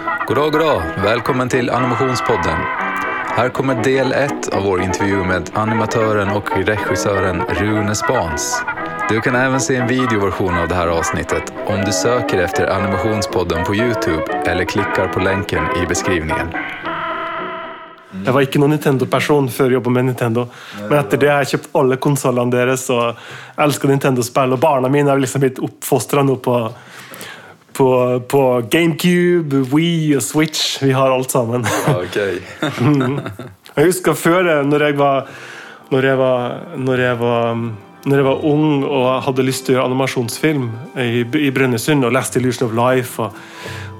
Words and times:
Goddag, 0.00 0.52
goddag. 0.52 0.82
Välkommen 1.02 1.48
til 1.48 1.70
Animationspodden. 1.70 2.58
Her 3.36 3.48
kommer 3.48 3.82
del 3.84 4.12
ett 4.12 4.48
av 4.48 4.62
vår 4.64 4.82
intervju 4.82 5.24
med 5.24 5.50
animatøren 5.54 6.30
og 6.32 6.48
regissøren 6.56 7.42
Rune 7.60 7.94
Spans. 7.94 8.62
Du 9.10 9.20
kan 9.20 9.36
også 9.36 9.60
se 9.66 9.76
en 9.76 9.88
videoversjon 9.88 10.56
av 10.56 10.68
dette 10.70 10.94
avsnittet 10.94 11.52
om 11.66 11.84
du 11.84 11.92
søker 11.92 12.44
efter 12.46 12.70
Animationspodden 12.72 13.64
på 13.64 13.74
Youtube 13.74 14.42
eller 14.46 14.64
klikker 14.64 15.08
på 15.08 15.20
länken 15.20 15.68
i 15.82 15.86
beskrivningen. 15.86 16.54
Jeg 18.24 18.34
var 18.34 18.42
ikke 18.42 18.58
noen 18.58 18.74
Nintendo-person 18.74 19.48
før 19.52 19.68
jeg 19.70 19.78
jobbet 19.78 19.94
med 19.94 20.08
Nintendo. 20.08 20.46
Men 20.88 20.96
etter 20.98 21.20
det 21.20 21.28
har 21.30 21.44
jeg 21.44 21.54
kjøpt 21.54 21.76
alle 21.78 21.98
konsollene 22.02 22.52
deres 22.52 22.88
og 22.90 23.20
elsker 23.60 23.92
Nintendo-spill. 23.92 24.56
Og 24.56 24.62
barna 24.62 24.90
mine 24.92 25.12
har 25.12 25.20
liksom 25.20 25.44
blitt 25.44 25.60
oppfostra 25.62 26.24
nå 26.26 26.36
på, 26.42 26.56
på, 27.76 27.90
på 28.28 28.62
GameCube, 28.70 29.64
Wii 29.72 30.16
og 30.16 30.24
Switch. 30.24 30.78
Vi 30.82 30.92
har 30.96 31.12
alt 31.12 31.30
sammen. 31.30 31.66
okay. 31.94 32.40
Jeg 33.76 33.86
husker 33.86 34.18
før, 34.18 34.42
det, 34.42 34.56
når 34.66 34.82
jeg 34.82 34.98
var 34.98 35.28
Når 35.90 36.04
jeg 36.06 36.18
var, 36.18 36.58
når 36.76 37.00
jeg 37.00 37.18
var 37.20 37.54
når 38.04 38.16
jeg 38.16 38.24
var 38.24 38.44
ung 38.48 38.84
og 38.86 39.06
hadde 39.26 39.44
lyst 39.44 39.66
til 39.66 39.74
å 39.74 39.76
gjøre 39.76 39.90
animasjonsfilm 39.90 40.68
i, 41.02 41.20
i 41.20 41.50
Brønnøysund 41.52 42.06
og 42.06 42.14
leste 42.16 42.40
Illusion 42.40 42.70
of 42.70 42.76
Life 42.78 43.20
og, 43.20 43.34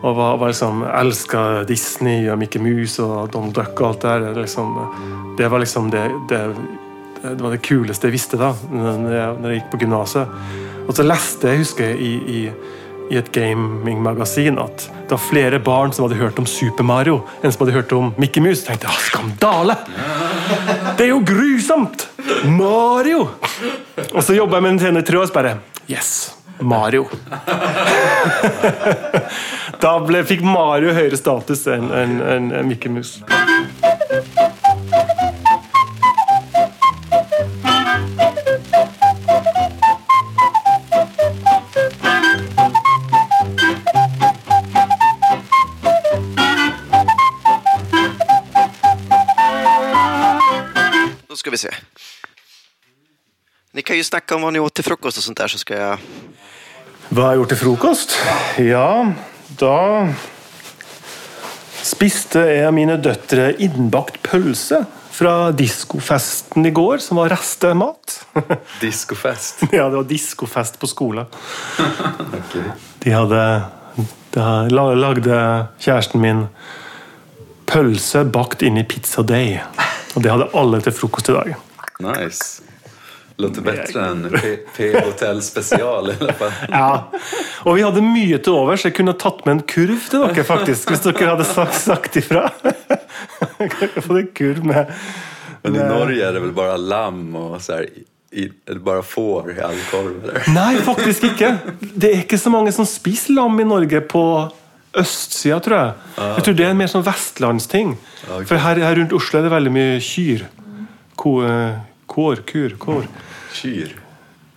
og 0.00 0.14
var, 0.16 0.39
var 0.41 0.52
liksom, 0.55 0.84
elska 0.89 1.42
Disney 1.69 2.25
og 2.33 2.39
Mickey 2.41 2.62
Mouse 2.64 3.02
og 3.05 3.28
Donald 3.34 3.59
Duck 3.59 3.75
og 3.83 3.91
alt 3.91 4.06
det 4.06 4.14
der. 4.25 4.41
Liksom, 4.41 4.73
det 5.37 5.50
var 5.52 5.61
liksom 5.61 5.91
det, 5.92 6.06
det, 6.30 6.41
det 7.27 7.37
var 7.42 7.52
det 7.52 7.61
kuleste 7.66 8.09
jeg 8.09 8.16
visste 8.16 8.41
da 8.41 8.55
når 8.73 9.12
jeg, 9.19 9.37
når 9.42 9.52
jeg 9.52 9.61
gikk 9.61 9.70
på 9.75 9.83
gymnaset. 9.84 10.37
Og 10.87 10.97
så 10.97 11.05
leste 11.05 11.52
jeg, 11.52 11.61
husker 11.61 11.91
jeg, 11.91 12.00
i, 12.00 12.39
i, 12.41 12.41
i 13.10 13.19
et 13.19 13.30
gamingmagasin 13.34 14.59
at 14.62 14.84
det 14.87 15.16
var 15.16 15.23
flere 15.23 15.59
barn 15.62 15.91
som 15.92 16.06
hadde 16.06 16.20
hørt 16.20 16.38
om 16.38 16.46
Super 16.46 16.87
Mario, 16.87 17.24
enn 17.42 17.50
som 17.50 17.64
hadde 17.64 17.74
hørt 17.74 17.95
om 17.96 18.12
Mickey 18.23 18.42
Mouse. 18.45 18.62
Tenkte 18.66 18.86
jeg, 18.86 19.09
skandale! 19.11 19.75
Det 20.94 21.08
er 21.08 21.11
jo 21.11 21.19
grusomt! 21.27 22.06
Mario! 22.47 23.25
Og 24.12 24.22
så 24.22 24.38
jobba 24.38 24.61
jeg 24.61 24.66
med 24.66 24.77
Nintendo 24.77 25.03
i 25.03 25.08
tråd 25.11 25.33
og 25.33 25.34
bare 25.34 25.56
Yes! 25.91 26.36
Mario. 26.61 27.06
da 29.83 29.92
ble, 30.05 30.20
fikk 30.28 30.42
Mario 30.44 30.92
høyere 30.92 31.16
status 31.16 31.62
enn 31.72 31.86
en, 31.88 32.19
en, 32.20 32.50
enn 32.58 32.69
Mickey 32.69 32.92
Mouse. 32.92 33.25
Vi 51.61 51.69
se. 51.69 51.75
Ni 53.72 53.83
kan 53.83 53.97
ju 53.97 54.05
snacka 54.05 54.34
om 54.34 54.42
vad 54.42 54.53
ni 54.53 54.58
åt 54.58 54.75
till 54.75 54.84
frukost 54.84 55.19
och 55.19 55.25
sånt 55.25 55.39
där 55.39 55.48
så 55.48 55.58
ska 55.58 55.77
jag... 55.77 55.98
Hva 57.11 57.25
har 57.25 57.33
jeg 57.33 57.41
gjort 57.41 57.50
til 57.50 57.58
frokost? 57.58 58.12
Ja, 58.62 59.12
da 59.58 59.78
spiste 61.83 62.44
jeg 62.47 62.69
og 62.69 62.77
mine 62.77 62.94
døtre 63.03 63.48
innbakt 63.58 64.20
pølse 64.22 64.84
fra 65.11 65.50
diskofesten 65.50 66.69
i 66.69 66.70
går, 66.70 67.03
som 67.03 67.19
var 67.19 67.33
restemat. 67.34 68.20
Discofest. 68.84 69.64
ja, 69.75 69.88
det 69.91 69.98
var 69.98 70.06
diskofest 70.06 70.78
på 70.78 70.86
skolen. 70.86 71.27
De 73.03 73.11
hadde 73.11 73.42
Da 74.31 74.47
lagde 74.70 75.36
kjæresten 75.83 76.22
min 76.22 76.44
pølse 77.66 78.22
bakt 78.22 78.62
inn 78.62 78.78
i 78.78 78.86
pizza 78.86 79.27
day. 79.27 79.58
Og 80.16 80.25
det 80.25 80.33
hadde 80.33 80.50
alle 80.58 80.80
til 80.84 80.94
frokost 80.97 81.30
i 81.30 81.36
dag. 81.36 81.55
Nice. 82.03 82.62
Låter 83.41 83.65
bedre 83.65 84.03
enn 84.10 84.26
P-hotell 84.76 85.41
fall. 86.37 86.53
Ja, 86.69 86.88
og 87.65 87.76
vi 87.78 87.84
hadde 87.87 88.03
mye 88.04 88.37
til 88.43 88.59
overs. 88.59 88.84
Jeg 88.84 88.97
kunne 88.98 89.15
tatt 89.16 89.41
med 89.47 89.54
en 89.54 89.62
kurv 89.65 90.03
til 90.10 90.26
dere, 90.26 90.44
faktisk, 90.44 90.93
hvis 90.93 91.04
dere 91.06 91.31
hadde 91.32 91.47
sagt, 91.48 91.78
sagt 91.81 92.21
ifra. 92.21 92.50
Jeg 93.62 93.72
få 94.04 94.19
en 94.21 94.31
kurv 94.37 94.65
med 94.69 94.93
Men 95.62 95.76
i 95.76 95.88
Norge 95.88 96.21
er 96.25 96.37
det 96.37 96.44
vel 96.44 96.54
bare 96.56 96.77
lam 96.81 97.34
og 97.37 97.59
så 97.60 97.81
her, 97.81 97.88
i, 98.31 98.47
bare 98.81 99.03
får 99.04 99.50
i 99.53 99.59
all 99.65 99.81
korv 99.91 100.21
eller? 100.22 100.44
Nei, 100.54 100.75
faktisk 100.87 101.27
ikke. 101.32 101.50
Det 101.81 102.10
er 102.10 102.22
ikke 102.22 102.38
så 102.41 102.53
mange 102.53 102.72
som 102.77 102.88
spiser 102.88 103.34
lam 103.37 103.56
i 103.60 103.66
Norge 103.69 104.00
på 104.09 104.22
østsida, 104.99 105.59
tror 105.62 105.77
jeg. 105.77 105.93
Jeg 106.19 106.45
tror 106.45 106.55
det 106.59 106.65
er 106.67 106.71
en 106.75 106.81
mer 106.81 106.91
sånn 106.91 107.05
vestlandsting. 107.06 107.93
Okay. 108.27 108.45
For 108.51 108.56
her, 108.59 108.81
her 108.83 108.97
rundt 108.99 109.12
Oslo 109.17 109.39
er 109.39 109.47
det 109.47 109.53
veldig 109.53 109.73
mye 109.75 110.01
kyr. 110.03 110.47
Ko, 111.21 111.37
eh, 111.47 111.77
kår, 112.11 112.43
kur, 112.49 112.75
kår. 112.81 113.06
Kyr? 113.55 113.93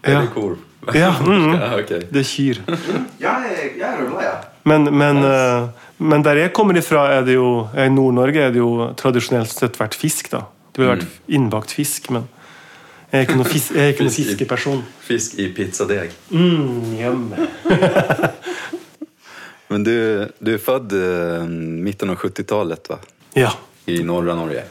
Ja. 0.08 0.22
Det 0.22 0.32
kor? 0.34 0.58
Ja, 0.94 1.14
mm, 1.22 1.54
Ja, 1.62 1.70
okej. 1.80 2.02
det 2.12 2.20
er 2.24 2.28
kyr. 2.28 2.58
ja, 3.24 3.38
jeg, 3.48 3.76
jag 3.80 3.88
är 3.94 3.98
rullad, 4.02 4.24
ja. 4.24 4.34
Men, 4.66 4.84
men, 4.98 5.18
uh, 5.24 5.70
men 5.98 6.24
der 6.24 6.36
jeg 6.40 6.54
kommer 6.56 6.78
ifra, 6.80 7.06
er 7.18 7.26
det 7.28 7.34
jo 7.36 7.68
I 7.76 7.90
Nord-Norge 7.92 8.40
er 8.48 8.52
det 8.56 8.62
jo 8.62 8.90
tradisjonelt 9.00 9.52
sett 9.52 9.76
vært 9.80 9.96
fisk. 10.00 10.30
da. 10.32 10.46
Det 10.74 10.82
ville 10.82 10.96
vært 10.96 11.32
innbakt 11.36 11.72
fisk, 11.76 12.10
men 12.16 12.26
jeg 13.14 13.20
er 13.20 13.26
ikke 13.28 13.36
noen, 13.38 13.46
fis 13.52 13.68
jeg 13.76 13.84
er 13.84 13.92
ikke 13.94 14.06
noen 14.08 14.14
Fisk 14.16 14.24
i- 14.24 14.30
fiskeperson. 14.32 14.80
Fisk 15.06 15.36
i 15.38 15.48
pizzadeig. 15.54 16.16
Mm, 16.32 16.96
yum. 16.98 17.28
Men 19.73 19.84
du, 19.84 20.28
du 20.39 20.53
är 20.53 20.57
född 20.61 20.91
eh, 20.94 21.47
mitten 21.47 22.09
av 22.13 22.16
70-talet 22.22 22.89
va? 22.89 22.97
Ja. 23.34 23.51
I 23.85 24.03
norra 24.06 24.35
Norge? 24.38 24.63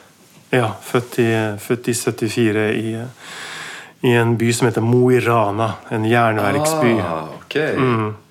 ja 0.52 0.68
født, 0.84 1.18
i, 1.18 1.26
født 1.60 1.88
i 1.88 1.94
74 1.96 2.64
i, 2.76 2.90
i 4.04 4.10
en 4.20 4.34
by 4.36 4.50
som 4.52 4.68
heter 4.68 4.84
Mo 4.84 5.06
i 5.12 5.20
Rana. 5.24 5.70
En 5.88 6.04
jernverksby. 6.04 6.92
Ah, 7.00 7.30
okej. 7.38 7.76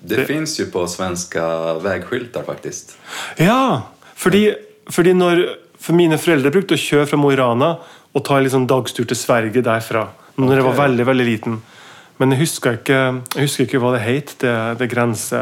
Det, 0.00 0.16
Det- 0.16 0.26
fins 0.28 0.54
jo 0.60 0.68
på 0.72 0.84
svenske 0.88 1.42
veiskilter, 1.82 2.46
faktisk. 2.46 2.94
Ja! 3.42 3.82
Fordi, 4.14 4.44
fordi 4.90 5.12
når 5.18 5.42
For 5.82 5.98
mine 5.98 6.14
foreldre 6.14 6.52
brukte 6.54 6.76
å 6.76 6.78
kjøre 6.78 7.08
fra 7.10 7.18
Mo 7.18 7.32
i 7.34 7.36
Rana 7.40 7.72
og 8.14 8.22
ta 8.24 8.36
en 8.38 8.44
liksom 8.46 8.68
dagstur 8.70 9.02
til 9.10 9.18
Sverige 9.18 9.64
derfra. 9.66 10.04
Når 10.38 10.54
jeg 10.60 10.66
var 10.68 10.76
veldig 10.78 11.06
veldig 11.08 11.26
liten. 11.26 11.56
Men 12.22 12.30
jeg 12.36 12.44
husker 12.44 12.76
ikke, 12.78 13.00
jeg 13.34 13.48
husker 13.48 13.66
ikke 13.66 13.80
hva 13.82 13.90
det 13.96 14.04
het, 14.06 14.34
det, 14.44 14.52
det 14.78 14.88
grense, 14.92 15.40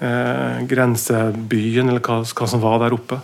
eh, 0.00 0.62
grensebyen, 0.70 1.88
eller 1.88 2.02
hva, 2.04 2.22
hva 2.24 2.48
som 2.50 2.62
var 2.62 2.80
der 2.84 2.96
oppe. 2.96 3.20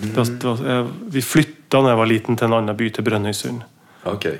Det 0.00 0.14
det 0.14 0.46
var, 0.46 0.62
jeg, 0.64 0.88
vi 1.12 1.22
flytta 1.24 1.82
da 1.84 1.92
jeg 1.92 2.00
var 2.00 2.08
liten 2.08 2.38
til 2.38 2.48
en 2.48 2.56
annen 2.56 2.76
by, 2.76 2.88
til 2.90 3.04
Brønnøysund. 3.04 3.62
Okej. 4.08 4.38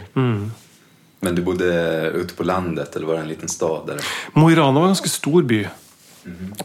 Men 1.21 1.37
du 1.37 1.43
bodde 1.45 1.69
ute 2.17 2.35
på 2.37 2.47
landet 2.49 2.97
eller 2.97 3.07
var 3.07 3.19
det 3.19 3.27
en 3.27 3.33
liten 3.35 3.53
stad? 3.53 3.93
Mo 4.33 4.49
i 4.49 4.57
Rana 4.57 4.81
var 4.81 4.89
en 4.89 4.95
ganske 4.95 5.13
stor 5.13 5.45
by. 5.45 5.61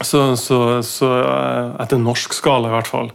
Så, 0.00 0.22
så, 0.36 0.82
så 0.84 1.12
eh, 1.20 1.76
etter 1.84 2.00
norsk 2.00 2.34
skala, 2.36 2.70
i 2.70 2.76
hvert 2.76 2.90
fall. 2.90 3.12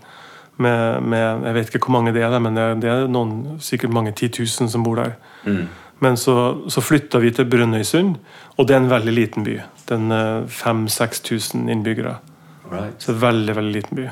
Med, 0.61 1.01
med, 1.01 1.45
jeg 1.47 1.55
vet 1.57 1.69
ikke 1.71 1.87
hvor 1.87 1.97
mange 1.97 2.13
det 2.13 2.21
er, 2.25 2.37
men 2.41 2.57
det, 2.57 2.65
det 2.83 2.89
er 2.91 3.07
noen, 3.09 3.57
sikkert 3.63 3.93
mange 3.93 4.13
titusen 4.17 4.69
som 4.69 4.85
bor 4.85 5.01
der. 5.01 5.15
Men 6.01 6.17
så, 6.17 6.35
så 6.69 6.81
flytta 6.81 7.21
vi 7.21 7.31
til 7.33 7.49
Brønnøysund, 7.49 8.15
og 8.57 8.67
det 8.67 8.75
er 8.75 8.83
en 8.83 8.91
veldig 8.91 9.13
liten 9.13 9.45
by. 9.45 9.59
Er 9.91 10.45
5000-6000 10.47 11.71
innbyggere. 11.71 12.15
Right. 12.71 12.95
Så 13.03 13.13
veldig, 13.13 13.55
veldig 13.55 13.73
liten 13.73 13.97
by. 13.99 14.09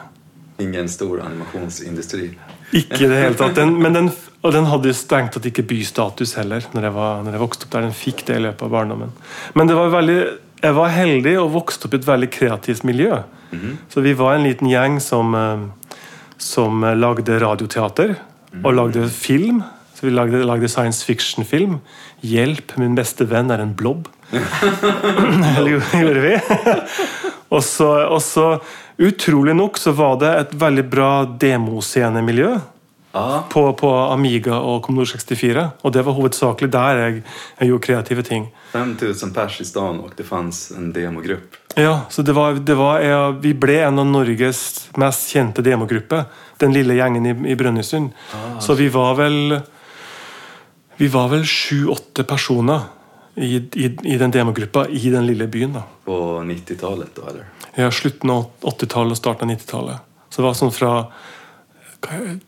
Ingen 0.60 0.90
stor 0.92 1.22
animasjonsindustri? 1.24 2.34
Ikke 2.76 3.06
i 3.06 3.08
det 3.08 3.22
hele 3.24 3.38
tatt. 3.40 3.56
Den, 3.56 3.78
men 3.82 3.96
den, 3.96 4.12
og 4.44 4.54
den 4.54 4.68
hadde 4.70 4.92
strengt 4.94 5.34
tatt 5.38 5.48
ikke 5.48 5.64
bystatus 5.70 6.36
heller, 6.38 6.66
når 6.76 6.90
jeg, 6.90 6.96
var, 6.98 7.24
når 7.24 7.38
jeg 7.38 7.44
vokste 7.46 7.68
opp 7.68 7.74
der. 7.76 7.88
Den 7.88 7.98
fikk 7.98 8.26
det 8.28 8.38
i 8.38 8.44
løpet 8.44 8.68
av 8.68 8.74
barndommen. 8.76 9.16
Men 9.56 9.72
det 9.72 9.80
var 9.80 9.94
veldig, 9.96 10.20
jeg 10.60 10.78
var 10.78 10.94
heldig 10.94 11.36
og 11.40 11.54
vokste 11.56 11.88
opp 11.88 11.96
i 11.96 12.02
et 12.02 12.10
veldig 12.12 12.32
kreativt 12.36 12.86
miljø. 12.88 13.22
Så 13.90 14.04
vi 14.06 14.14
var 14.14 14.36
en 14.36 14.46
liten 14.46 14.70
gjeng 14.70 15.00
som, 15.02 15.34
eh, 15.36 15.98
som 16.38 16.84
lagde 16.84 17.40
radioteater 17.42 18.16
og 18.64 18.74
lagde 18.74 19.08
film. 19.10 19.64
Så 19.96 20.08
vi 20.08 20.14
lagde, 20.14 20.44
lagde 20.46 20.70
science 20.70 21.04
fiction-film. 21.04 21.80
'Hjelp, 22.24 22.78
min 22.78 22.96
beste 22.96 23.26
venn 23.30 23.52
er 23.52 23.60
en 23.60 23.76
blobb'. 23.76 24.08
Eller 25.58 26.02
gjorde 26.02 26.22
vi. 26.22 26.34
og, 27.56 27.64
så, 27.64 27.90
og 28.08 28.22
så, 28.22 28.50
utrolig 29.00 29.56
nok, 29.56 29.78
så 29.78 29.94
var 29.96 30.20
det 30.22 30.34
et 30.44 30.60
veldig 30.60 30.86
bra 30.92 31.14
demoscenemiljø 31.40 32.58
på, 33.50 33.62
på 33.74 33.90
Amiga 33.90 34.60
og 34.60 34.84
Commodore 34.86 35.18
64. 35.18 35.64
Og 35.82 35.94
det 35.96 36.04
var 36.06 36.18
hovedsakelig 36.18 36.70
der 36.74 37.00
jeg, 37.04 37.24
jeg 37.60 37.72
gjorde 37.72 37.86
kreative 37.88 38.26
ting. 38.28 38.50
5000 38.74 39.34
pers 39.34 39.58
i 39.64 39.66
staden, 39.66 40.04
og 40.04 40.14
det 40.18 40.28
fanns 40.28 40.68
en 40.76 40.92
demogrupp. 40.94 41.58
Ja, 41.80 42.04
så 42.10 42.22
det 42.26 42.36
var, 42.38 42.60
det 42.60 42.76
var, 42.78 43.02
ja, 43.02 43.32
Vi 43.32 43.54
ble 43.58 43.80
en 43.88 44.02
av 44.02 44.08
Norges 44.10 44.62
mest 45.00 45.34
kjente 45.34 45.66
demogrupper. 45.66 46.28
Den 46.62 46.76
lille 46.76 46.98
gjengen 47.00 47.26
i, 47.26 47.34
i 47.54 47.58
Brønnøysund. 47.58 48.12
Så 48.62 48.76
vi 48.78 48.90
var 48.94 49.16
vel 49.18 49.60
Vi 51.00 51.08
var 51.08 51.30
vel 51.32 51.46
sju-åtte 51.48 52.26
personer 52.28 52.99
i, 53.40 53.56
i, 53.80 53.90
i 54.14 54.18
den 54.20 54.32
demogruppa 54.32 54.86
i 54.90 55.10
den 55.10 55.26
lille 55.28 55.48
byen. 55.48 55.74
da. 55.74 55.84
På 56.06 56.40
90-talet 56.46 57.16
da? 57.16 57.30
eller? 57.32 57.46
Ja, 57.76 57.92
Slutten 57.92 58.30
av 58.34 58.46
80-tallet 58.62 59.16
og 59.16 59.18
starten 59.20 59.50
av 59.50 59.56
90-tallet. 59.56 60.06
Så 60.30 60.42
det 60.42 60.48
var 60.48 60.58
sånn 60.60 60.72
fra 60.76 60.94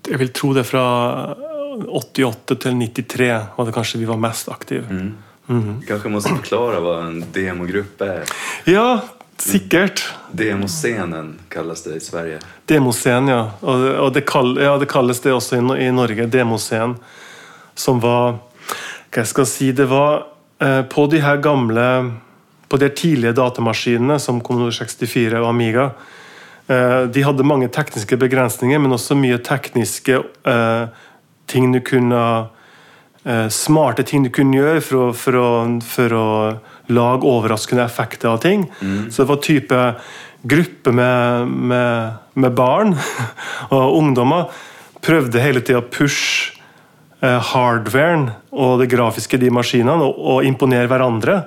Jeg 0.07 0.17
vil 0.21 0.29
tro 0.35 0.53
det 0.55 0.63
fra 0.67 0.83
88 1.87 2.55
til 2.61 2.75
93 2.77 3.29
var 3.57 3.65
det 3.67 3.73
kanskje 3.75 3.99
vi 4.01 4.05
var 4.09 4.19
mest 4.21 4.49
aktive. 4.51 4.85
Vi 5.47 5.85
kanske 5.87 6.11
måste 6.11 6.35
forklare 6.35 6.79
hva 6.83 6.97
en 7.07 7.21
demogruppe 7.33 8.07
er? 8.07 8.33
Ja, 8.69 9.01
sikkert. 9.41 10.03
Demoscenen 10.31 11.33
kalles 11.51 11.83
det 11.87 11.97
i 11.97 12.03
Sverige. 12.03 12.39
Demoscenen, 12.69 13.27
ja. 13.31 13.41
Og, 13.61 14.13
det- 14.13 14.25
kall, 14.29 14.53
ja, 14.61 14.77
det 14.77 14.87
kalles 14.91 15.19
det 15.23 15.33
også 15.33 15.57
i, 15.79 15.89
Norge. 15.91 16.27
Demoscenen. 16.31 16.97
Som 17.75 17.99
var 18.03 18.39
Hva 19.11 19.23
jeg 19.23 19.27
skal 19.27 19.45
si 19.47 19.71
Det 19.75 19.85
var 19.91 20.25
på 20.61 21.05
de 21.09 21.17
her 21.23 21.39
gamle 21.41 21.85
På 22.69 22.77
de 22.77 22.89
tidlige 22.93 23.33
datamaskinene 23.33 24.19
som 24.21 24.41
Commodore 24.45 24.71
64 24.71 25.39
og 25.41 25.47
Amiga. 25.49 25.89
Eh, 26.71 27.03
de 27.11 27.23
hadde 27.25 27.47
mange 27.47 27.69
tekniske 27.73 28.17
begrensninger, 28.21 28.79
men 28.79 28.95
også 28.95 29.17
mye 29.19 29.39
tekniske 29.43 30.21
eh, 30.47 30.83
ting 31.51 31.71
du 31.73 31.81
kunne 31.85 32.23
eh, 33.25 33.47
Smarte 33.51 34.05
ting 34.07 34.25
du 34.25 34.31
kunne 34.33 34.57
gjøre 34.57 34.83
for 34.85 35.01
å, 35.01 35.11
for 35.17 35.39
å, 35.39 35.49
for 35.85 36.15
å 36.15 36.27
lage 36.91 37.27
overraskende 37.27 37.85
effekter 37.85 38.31
av 38.31 38.41
ting. 38.43 38.65
Så 39.09 39.23
det 39.23 39.29
var 39.29 39.43
type 39.45 39.81
gruppe 40.41 40.93
med, 40.95 41.47
med, 41.71 42.17
med 42.33 42.55
barn 42.57 42.95
og 43.75 43.97
ungdommer 43.99 44.49
prøvde 45.05 45.41
hele 45.41 45.61
tida 45.65 45.81
å 45.81 45.89
pushe 45.91 46.55
eh, 46.55 46.60
hardwaren 47.21 48.31
og 48.49 48.79
det 48.81 48.89
grafiske 48.89 49.37
de 49.37 49.51
maskinene 49.53 50.07
og, 50.07 50.17
og 50.17 50.47
imponere 50.47 50.89
hverandre. 50.89 51.43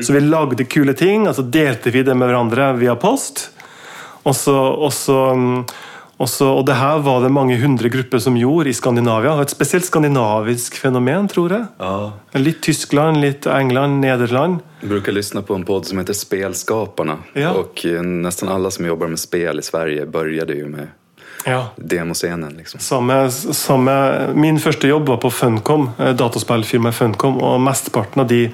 Så 0.00 0.14
vi 0.16 0.24
lagde 0.24 0.64
kule 0.64 0.94
ting, 0.96 1.28
og 1.28 1.36
så 1.36 1.44
delte 1.44 1.92
vi 1.92 2.02
det 2.02 2.16
med 2.16 2.30
hverandre 2.30 2.72
via 2.80 2.96
post. 2.96 3.50
Og, 4.24 4.34
så, 4.36 4.56
og, 4.56 4.92
så, 4.92 5.18
mm, 5.34 5.64
og, 6.18 6.28
så, 6.28 6.48
og 6.50 6.66
det 6.68 6.76
her 6.76 6.98
var 7.04 7.22
det 7.24 7.30
mange 7.32 7.56
hundre 7.60 7.88
grupper 7.92 8.20
som 8.20 8.36
gjorde 8.36 8.72
i 8.72 8.76
Skandinavia. 8.76 9.36
Et 9.40 9.52
spesielt 9.52 9.86
skandinavisk 9.86 10.76
fenomen, 10.82 11.28
tror 11.30 11.54
jeg. 11.54 11.68
Ja. 11.80 12.40
Litt 12.40 12.60
Tyskland, 12.64 13.20
litt 13.24 13.46
England, 13.46 14.00
Nederland. 14.04 14.60
Jag 14.80 14.90
bruker 14.90 15.12
lyssna 15.12 15.42
på 15.42 15.54
en 15.54 15.64
podd 15.64 15.86
som 15.86 15.98
heter 15.98 16.14
Spelskaparna. 16.14 17.18
Ja. 17.32 17.54
Og 17.56 17.84
nesten 18.04 18.48
alle 18.52 18.70
som 18.70 18.86
jobber 18.86 19.08
med 19.08 19.20
spel 19.20 19.58
i 19.58 19.66
Sverige 19.66 20.06
begynte 20.06 20.58
jo 20.58 20.68
med 20.72 20.94
Ja. 21.46 21.68
demoscenen. 21.76 22.54
Liksom. 22.56 22.80
Samme, 22.80 23.30
samme, 23.30 23.94
min 24.34 24.58
første 24.60 24.88
jobb 24.88 25.08
var 25.08 25.16
på 25.22 25.30
Funcom, 25.30 25.90
eh, 25.98 26.12
dataspillfirmaet 26.12 26.94
Funcom, 26.94 27.38
og 27.42 27.60
mesteparten 27.60 28.20
av 28.20 28.28
de 28.28 28.50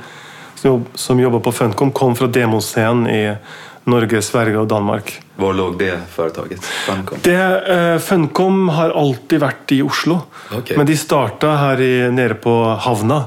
som, 0.55 0.85
som 0.95 1.21
jobba 1.21 1.41
på 1.41 1.53
Funcom, 1.53 1.91
kom 1.93 2.15
fra 2.17 2.27
demoscenen 2.27 3.07
i 3.11 3.37
Norge, 3.85 4.23
Sverige 4.23 4.57
og 4.63 4.69
Danmark. 4.69 5.11
Hvor 5.37 5.53
lå 5.53 5.71
det 5.79 5.99
företaget? 6.15 6.61
Funcom? 6.87 7.19
Det, 7.23 7.37
uh, 7.69 7.99
Funcom 8.01 8.69
har 8.73 8.91
alltid 8.97 9.41
vært 9.43 9.73
i 9.77 9.83
Oslo, 9.85 10.21
Okay. 10.55 10.77
men 10.77 10.87
de 10.87 10.97
starta 10.97 11.57
her 11.57 11.81
i, 11.81 12.11
nede 12.11 12.35
på 12.35 12.55
havna. 12.81 13.25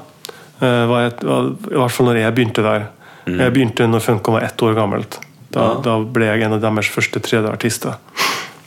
Uh, 0.61 0.85
var 0.89 1.01
et, 1.11 1.23
var, 1.23 1.51
I 1.71 1.77
hvert 1.77 1.91
fall 1.93 2.05
når 2.09 2.21
jeg 2.23 2.33
begynte 2.39 2.63
der. 2.65 2.87
Jeg 3.27 3.53
begynte 3.53 3.85
når 3.91 3.99
Funcom 4.05 4.33
var 4.37 4.41
ett 4.47 4.61
år 4.63 4.73
gammelt. 4.73 5.19
Da, 5.51 5.59
Ja. 5.59 5.73
da 5.83 5.97
ble 5.99 6.25
jeg 6.25 6.41
en 6.47 6.53
av 6.53 6.61
deres 6.61 6.87
første 6.89 7.19
3D-artister. 7.19 7.97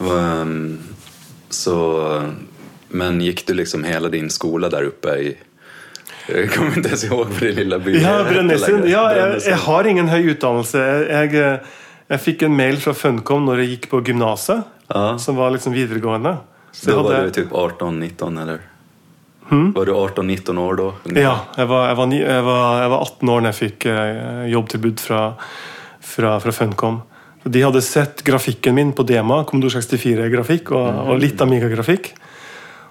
Ehm, 0.00 0.79
Så, 1.50 1.75
men 2.88 3.19
gikk 3.20 3.43
du 3.47 3.55
liksom 3.58 3.82
hele 3.85 4.08
din 4.08 4.31
skola 4.31 4.69
der 4.70 4.87
oppe 4.87 5.14
i... 5.19 5.31
jeg 6.31 6.50
kommer 6.55 6.76
ikke 6.79 6.93
ens 6.94 7.05
ihåg 7.08 7.32
for 7.35 7.47
det 7.49 7.56
lille 7.56 7.79
byen. 7.82 8.02
Ja, 8.05 8.20
Brønnøysund. 8.29 8.87
Ja, 8.87 9.02
jeg, 9.17 9.41
jeg 9.49 9.58
har 9.64 9.88
ingen 9.91 10.08
høy 10.12 10.31
utdannelse. 10.31 10.85
Jeg, 11.11 11.32
jeg, 11.35 11.61
jeg 12.12 12.23
fikk 12.23 12.44
en 12.47 12.55
mail 12.56 12.79
fra 12.82 12.94
Funcom 12.94 13.49
når 13.49 13.64
jeg 13.64 13.73
gikk 13.75 13.91
på 13.91 14.02
gymnaset, 14.06 14.62
Ja. 14.91 15.17
som 15.19 15.37
var 15.38 15.50
liksom 15.55 15.75
videregående. 15.75 16.37
Så 16.73 16.91
da 16.93 16.96
hadde... 17.00 17.11
var 17.17 17.26
du 17.26 17.35
typ 17.35 17.50
18-19 17.50 18.43
eller? 18.43 18.61
Var 19.50 19.87
du 19.87 19.93
18-19 19.93 20.58
år 20.62 20.76
da? 20.79 20.88
Ja, 21.19 21.35
jeg 21.58 21.67
var, 21.67 21.88
var 21.99 22.06
var, 22.06 22.82
jeg 22.85 22.91
var 22.94 23.00
18 23.03 23.29
år 23.35 23.41
da 23.43 23.50
jeg 23.50 23.58
fikk 23.58 23.87
eh, 23.91 24.44
jobbtilbud 24.53 25.03
fra, 25.03 25.23
fra, 25.99 26.37
fra 26.43 26.53
Funcom. 26.55 27.00
De 27.44 27.62
hadde 27.64 27.81
sett 27.84 28.20
grafikken 28.26 28.76
min 28.76 28.90
på 28.92 29.04
Dema, 29.08 29.42
Commodore 29.48 29.81
64-grafikk 29.81 30.75
og, 30.76 30.88
og 31.08 31.22
litt 31.22 31.40
Amiga-grafikk. 31.40 32.12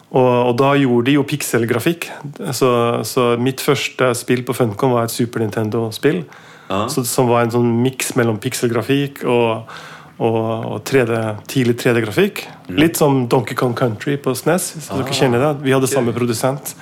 Og, 0.10 0.30
og 0.50 0.56
da 0.58 0.72
gjorde 0.80 1.12
de 1.12 1.18
jo 1.20 1.26
pikselgrafikk. 1.30 2.10
Så, 2.58 2.70
så 3.06 3.26
mitt 3.42 3.62
første 3.62 4.10
spill 4.18 4.42
på 4.48 4.56
Funcom 4.58 4.96
var 4.96 5.06
et 5.06 5.14
Super 5.14 5.44
Nintendo-spill. 5.44 6.24
Ja. 6.70 6.84
Som 6.90 7.30
var 7.30 7.46
en 7.46 7.54
sånn 7.54 7.70
miks 7.84 8.16
mellom 8.18 8.40
pikselgrafikk 8.42 9.22
og, 9.30 9.70
og, 10.18 10.40
og 10.40 10.80
3D, 10.90 11.20
tidlig 11.50 11.78
3D-grafikk. 11.84 12.44
Litt 12.74 12.98
som 12.98 13.24
Donkey 13.30 13.58
Kong 13.58 13.78
Country 13.78 14.18
på 14.22 14.34
SNES. 14.38 14.72
hvis 14.78 14.90
dere 14.90 15.20
kjenner 15.22 15.46
det. 15.46 15.54
Vi 15.68 15.78
hadde 15.78 15.90
samme 15.90 16.14
produsent 16.16 16.74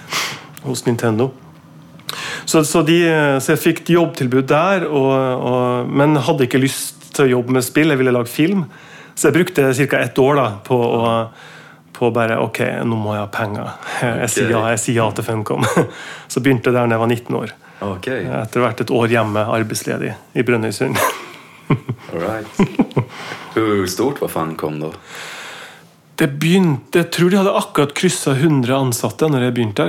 hos 0.64 0.86
Nintendo. 0.88 1.34
Så, 2.48 2.64
så, 2.64 2.80
de, 2.88 3.02
så 3.44 3.58
jeg 3.58 3.60
fikk 3.60 3.90
jobbtilbud 3.92 4.48
der, 4.48 4.86
og, 4.88 5.12
og, 5.50 5.90
men 5.92 6.16
hadde 6.24 6.48
ikke 6.48 6.64
lyst 6.64 6.97
til 7.18 7.28
å 7.28 7.34
jobbe 7.38 7.58
med 7.58 7.66
spill. 7.66 7.94
Jeg 7.94 8.02
ville 8.02 8.16
lage 8.16 8.32
film. 8.32 8.66
Så 9.18 9.30
jeg 9.30 9.40
brukte 9.40 9.70
ca. 9.74 10.00
ett 10.00 10.20
år 10.22 10.38
da, 10.38 10.50
på 10.66 10.78
å 10.78 11.06
på 11.98 12.12
bare 12.14 12.38
Ok, 12.38 12.60
nå 12.86 12.98
må 13.00 13.16
jeg 13.16 13.24
ha 13.24 13.30
penger. 13.34 13.70
Jeg 14.22 14.30
sier 14.30 14.52
ja, 14.54 14.60
jeg 14.76 14.82
sier 14.84 15.00
ja 15.00 15.08
til 15.18 15.26
Funcom. 15.26 15.66
Så 16.32 16.44
begynte 16.46 16.70
jeg 16.70 16.78
der 16.78 16.86
da 16.86 16.94
jeg 16.94 17.02
var 17.02 17.10
19 17.10 17.40
år. 17.40 17.54
Okay. 17.88 18.28
Etter 18.42 18.62
hvert 18.62 18.84
et 18.84 18.94
år 18.94 19.10
hjemme 19.10 19.46
arbeidsledig 19.58 20.14
i 20.38 20.46
Brønnøysund. 20.46 20.98
all 22.14 22.22
right. 22.22 22.62
Hvor 23.56 23.90
stort 23.90 24.22
var 24.22 24.34
Funcom 24.34 24.80
då? 24.84 24.92
Det 26.18 26.28
begynte, 26.42 27.04
Jeg 27.04 27.12
tror 27.14 27.30
de 27.30 27.38
hadde 27.38 27.60
akkurat 27.60 27.92
kryssa 27.94 28.32
100 28.34 28.74
ansatte 28.74 29.28
når 29.30 29.42
jeg 29.46 29.54
begynte 29.54 29.84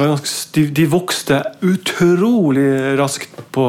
var 0.00 0.08
ganske, 0.14 0.28
de, 0.56 0.62
de 0.78 0.86
vokste 0.88 1.36
utrolig 1.60 2.96
raskt 3.00 3.28
på 3.52 3.64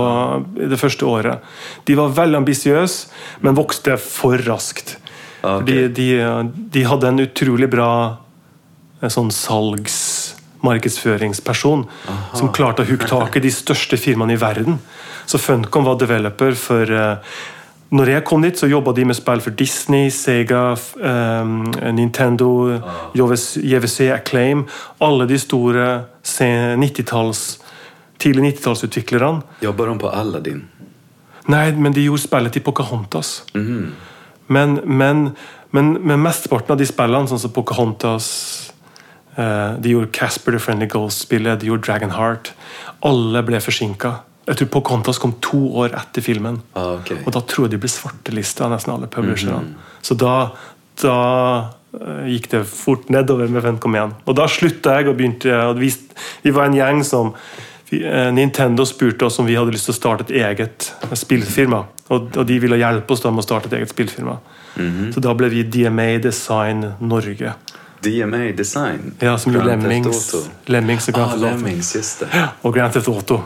det 0.55 0.79
første 0.79 1.03
året. 1.05 1.43
De 1.89 1.93
var 1.99 2.15
veldig 2.15 2.37
ambisiøse, 2.39 3.07
men 3.43 3.59
vokste 3.59 3.97
for 3.99 4.39
raskt. 4.47 4.95
Okay. 5.41 5.57
Fordi 5.57 5.87
de, 5.97 6.07
de 6.77 6.81
hadde 6.87 7.07
en 7.11 7.23
utrolig 7.25 7.67
bra 7.73 7.91
en 9.01 9.09
sånn 9.11 9.31
salgsmarkedsføringsperson 9.33 11.85
som 12.37 12.51
klarte 12.55 12.83
å 12.83 12.85
hooke 12.87 13.07
tak 13.09 13.35
i 13.35 13.41
de 13.43 13.51
største 13.51 13.97
firmaene 13.99 14.33
i 14.37 14.41
verden. 14.41 14.79
Så 15.25 15.37
Funcom 15.41 15.83
var 15.87 15.95
developer 15.99 16.53
for 16.59 16.83
eh, 16.85 17.17
når 17.91 18.09
jeg 18.13 18.23
kom 18.23 18.43
dit, 18.45 18.55
så 18.55 18.69
jobba 18.71 18.93
de 18.95 19.03
med 19.05 19.17
spill 19.17 19.41
for 19.43 19.51
Disney, 19.59 20.07
Sega, 20.15 20.71
eh, 21.03 21.49
Nintendo, 21.91 22.79
JVC, 23.15 23.65
JVC, 23.67 24.07
Acclaim. 24.15 24.63
Alle 25.03 25.27
de 25.27 25.39
store 25.39 26.05
90-talls, 26.23 27.59
tidlig 28.19 28.53
90-tallsutviklerne. 28.53 29.43
Jobba 29.61 29.89
de 29.89 29.97
på 29.99 30.07
Aladdin? 30.07 30.63
Nei, 31.51 31.71
men 31.75 31.91
de 31.91 32.05
gjorde 32.05 32.23
spillet 32.23 32.55
til 32.55 32.63
Pocahontas. 32.63 33.43
Men, 34.47 34.79
men, 34.85 35.29
men, 35.71 35.93
men 35.99 36.23
mesteparten 36.23 36.77
av 36.77 36.79
de 36.79 36.87
spillene, 36.87 37.27
sånn 37.27 37.43
som 37.43 37.51
Pocahontas 37.55 38.27
uh, 39.37 39.75
De 39.79 39.93
gjorde 39.93 40.11
Casper 40.15 40.55
the 40.55 40.63
Friendly 40.63 40.87
Ghost-spillet, 40.87 41.59
de 41.59 41.67
gjorde 41.67 41.89
Dragonheart. 41.89 42.53
Alle 43.03 43.43
ble 43.43 43.59
forsinka. 43.59 44.21
Jeg 44.47 44.57
tror 44.57 44.67
Pocahontas 44.73 45.19
kom 45.21 45.35
to 45.43 45.59
år 45.83 45.93
etter 45.99 46.23
filmen. 46.25 46.61
Ah, 46.73 46.95
okay. 46.97 47.19
Og 47.25 47.33
da 47.35 47.41
tror 47.45 47.67
jeg 47.67 47.75
de 47.75 47.81
ble 47.83 47.89
svartelista, 47.91 48.69
nesten 48.71 48.93
alle 48.95 49.09
publisherne. 49.11 49.75
Så 50.01 50.15
da, 50.17 50.35
da 51.03 51.17
eh, 51.93 52.31
gikk 52.33 52.47
det 52.55 52.63
fort 52.69 53.09
nedover 53.13 53.51
med 53.53 53.61
Funcom 53.67 53.95
igjen. 53.99 54.15
Og 54.25 54.37
da 54.39 54.47
slutta 54.49 54.97
jeg 54.97 55.11
og 55.11 55.19
begynte 55.19 55.59
og 55.69 55.77
vi, 55.81 55.91
vi 56.41 56.53
var 56.55 56.71
en 56.71 56.77
gjeng 56.79 57.03
som 57.05 57.33
eh, 57.93 58.31
Nintendo 58.33 58.85
spurte 58.89 59.29
oss 59.29 59.37
om 59.39 59.45
vi 59.45 59.59
hadde 59.59 59.75
lyst 59.75 59.91
til 59.91 59.93
å 59.93 59.99
starte 59.99 60.25
et 60.25 60.33
eget 60.41 60.89
spillfirma. 61.21 61.83
Og, 62.09 62.33
og 62.33 62.41
de 62.49 62.57
ville 62.59 62.81
hjelpe 62.81 63.13
oss 63.13 63.21
da 63.23 63.29
med 63.31 63.43
å 63.43 63.45
starte 63.45 63.69
et 63.69 63.77
eget 63.77 63.93
spillfirma. 63.93 64.39
Så 65.11 65.19
da 65.21 65.33
ble 65.35 65.49
vi 65.51 65.61
DMA 65.67 66.15
Design 66.23 66.93
Norge. 67.03 67.53
DMA 68.01 68.51
Design? 68.57 69.13
Ja, 69.21 69.37
som 69.37 69.53
Grand 69.53 69.67
Lemmings. 69.85 70.33
Lemmings 70.65 71.07
og 71.11 71.13
Grand 71.19 71.31
Ah. 71.35 71.41
Lemmings, 71.45 71.93
just 71.95 72.23
det. 72.23 72.29
Og 72.63 72.73
Grand 72.73 72.93
Theft 72.95 73.07
Auto. 73.11 73.41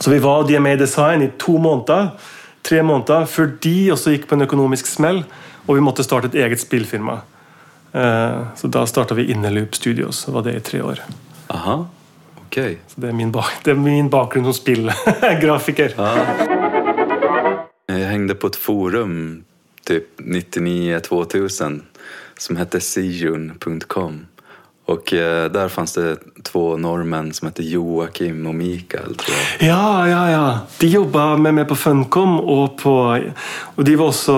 Så 0.00 0.10
vi 0.10 0.18
var 0.18 0.44
DMA 0.48 0.76
Design 0.76 1.22
i 1.22 1.30
to 1.40 1.56
måneder, 1.58 2.10
tre 2.62 2.82
måneder, 2.82 3.24
før 3.26 3.52
de 3.64 3.74
også 3.94 4.12
gikk 4.12 4.26
på 4.28 4.36
en 4.36 4.44
økonomisk 4.44 4.86
smell, 4.90 5.22
og 5.66 5.74
vi 5.78 5.80
måtte 5.84 6.04
starte 6.04 6.28
et 6.32 6.34
eget 6.44 6.60
spillfirma. 6.60 7.20
Eh, 7.94 8.42
Så 8.56 8.68
da 8.68 8.84
starta 8.86 9.14
vi 9.14 9.30
Innerloop 9.32 9.74
Studios, 9.74 10.26
og 10.28 10.34
var 10.34 10.42
det 10.42 10.56
i 10.56 10.60
tre 10.60 10.82
år. 10.84 11.00
Aha, 11.50 11.78
ok. 12.44 12.58
Så 12.88 13.00
det 13.00 13.08
er 13.08 13.12
min, 13.16 13.32
bak 13.32 13.62
det 13.64 13.72
er 13.72 13.80
min 13.80 14.10
bakgrunn 14.10 14.44
som 14.44 14.52
spillgrafiker. 14.54 15.94
Jeg 17.88 18.08
hengte 18.10 18.34
på 18.34 18.46
et 18.52 18.56
forum 18.56 19.44
typ 19.86 20.20
99-2000 20.20 21.80
som 22.38 22.56
hette 22.58 22.80
sijun.com 22.82 24.26
Och 24.86 25.12
eh, 25.12 25.50
där 25.50 25.68
fanns 25.68 25.92
det 25.92 26.16
två 26.42 26.76
norrmän 26.76 27.32
som 27.32 27.46
hette 27.46 27.62
Joakim 27.62 28.46
och 28.46 28.54
Mikael. 28.54 29.14
Tror 29.14 29.36
jag. 29.58 29.68
Ja, 29.68 30.08
ja, 30.08 30.30
ja. 30.30 30.58
De 30.78 30.86
jobba 30.86 31.36
med 31.36 31.54
meg 31.54 31.68
på 31.68 31.74
Funcom, 31.74 32.40
og, 32.40 32.78
på, 32.78 32.94
og 33.74 33.84
de 33.84 33.96
var 33.96 34.06
også 34.06 34.36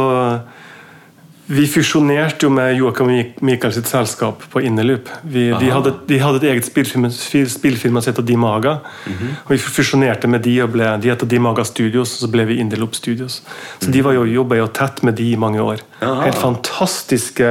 Vi 1.50 1.66
fusjonerte 1.66 2.44
jo 2.44 2.50
med 2.52 2.74
Joakim 2.76 3.08
Michael 3.40 3.72
sitt 3.72 3.86
selskap 3.88 4.42
på 4.52 4.60
Innerloop. 4.60 5.08
De, 5.22 5.46
de 5.56 6.18
hadde 6.20 6.36
et 6.42 6.44
eget 6.50 6.66
spillfirma, 6.68 7.08
som 8.02 8.12
heter 8.12 8.26
Dimaga. 8.28 8.74
og 9.46 9.54
Vi 9.54 9.56
fusjonerte 9.56 10.28
med 10.28 10.44
de, 10.44 10.58
og 10.66 10.74
ble, 10.74 10.90
de 11.00 11.08
heter 11.08 11.30
Dimaga 11.30 11.64
Studios, 11.64 12.12
og 12.18 12.26
så 12.26 12.30
ble 12.34 12.44
vi 12.50 12.58
Innerloop 12.60 12.98
Studios. 12.98 13.40
Så 13.80 13.88
de 13.94 14.02
var 14.04 14.18
jo, 14.18 14.26
jobba 14.28 14.58
jo 14.60 14.66
tett 14.76 15.00
med 15.08 15.16
de 15.16 15.30
i 15.32 15.38
mange 15.40 15.64
år. 15.64 15.80
Aha. 16.02 16.26
Helt 16.26 16.36
fantastiske 16.38 17.48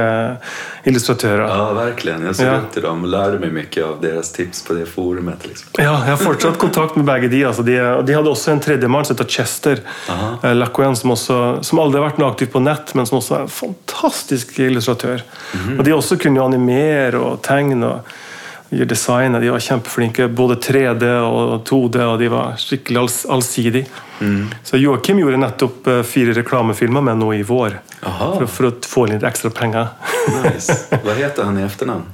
illustratører. 0.86 1.42
Ja, 1.50 1.66
verkligen. 1.76 2.22
Jeg 2.28 2.38
så 2.38 2.46
Ja. 2.46 2.54
upp 2.62 2.78
dem 2.78 3.02
og 3.04 3.10
lærte 3.10 3.40
meg 3.42 3.52
mye 3.52 3.84
av 3.84 3.98
deres 4.00 4.30
tips 4.32 4.62
på 4.62 4.78
det 4.78 4.86
forumet. 4.88 5.42
Liksom. 5.44 5.74
Ja, 5.78 5.98
jeg 6.06 6.14
har 6.14 6.22
fortsatt 6.22 6.58
kontakt 6.58 6.96
med 6.96 7.04
begge 7.04 7.28
de. 7.28 7.42
Altså 7.44 7.66
de, 7.66 7.74
de 8.06 8.14
hadde 8.14 8.30
også 8.30 8.52
en 8.54 8.60
tredjemann 8.60 9.04
som 9.04 9.16
heter 9.16 9.28
Chester 9.28 9.82
eh, 10.08 10.94
som, 10.94 11.10
også, 11.10 11.64
som 11.64 11.78
aldri 11.82 12.00
har 12.00 12.08
vært 12.10 12.22
noe 12.22 12.30
aktiv 12.30 12.54
på 12.54 12.62
nett, 12.62 12.94
men 12.94 13.04
som 13.06 13.18
også 13.18 13.34
er 13.34 13.42
en 13.42 13.48
fantastisk 13.88 14.58
illustratør. 14.58 15.22
Og 15.78 15.84
De 15.84 15.94
også 15.94 16.18
kunne 16.20 16.38
jo 16.38 16.44
animere 16.46 17.18
og 17.18 17.42
tegne 17.42 17.86
og 17.86 18.10
gjøre 18.70 18.88
design. 18.88 19.32
De 19.40 19.50
var 19.50 19.60
kjempeflinke. 19.60 20.28
Både 20.28 20.56
3D 20.56 21.04
og 21.24 21.64
2D, 21.68 22.00
og 22.04 22.18
de 22.20 22.28
var 22.30 22.56
skikkelig 22.60 23.00
alls, 23.00 23.24
allsidige. 23.28 23.86
Så 24.64 24.76
Joakim 24.76 25.18
gjorde 25.22 25.38
nettopp 25.38 25.86
eh, 25.86 26.02
fire 26.02 26.34
reklamefilmer 26.34 27.04
med 27.06 27.20
nå 27.20 27.32
i 27.36 27.44
vår. 27.46 27.78
For, 28.02 28.46
for 28.50 28.68
å 28.68 28.72
få 28.82 29.06
litt 29.10 29.24
ekstra 29.26 29.50
penger. 29.54 29.94
Nice. 30.42 30.74
Hva 30.90 31.14
heter 31.18 31.46
han 31.46 31.58
i 31.58 31.64
etternavn? 31.64 32.04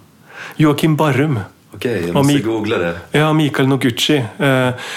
Joakim 0.60 0.96
Barrum. 1.00 1.40
Ok, 1.74 1.88
jeg 1.88 2.12
må 2.14 2.22
googla 2.44 2.78
det. 2.78 2.92
Ja, 3.16 3.32
Mikael 3.34 3.66
Noguchi. 3.68 4.20
Eh, 4.20 4.90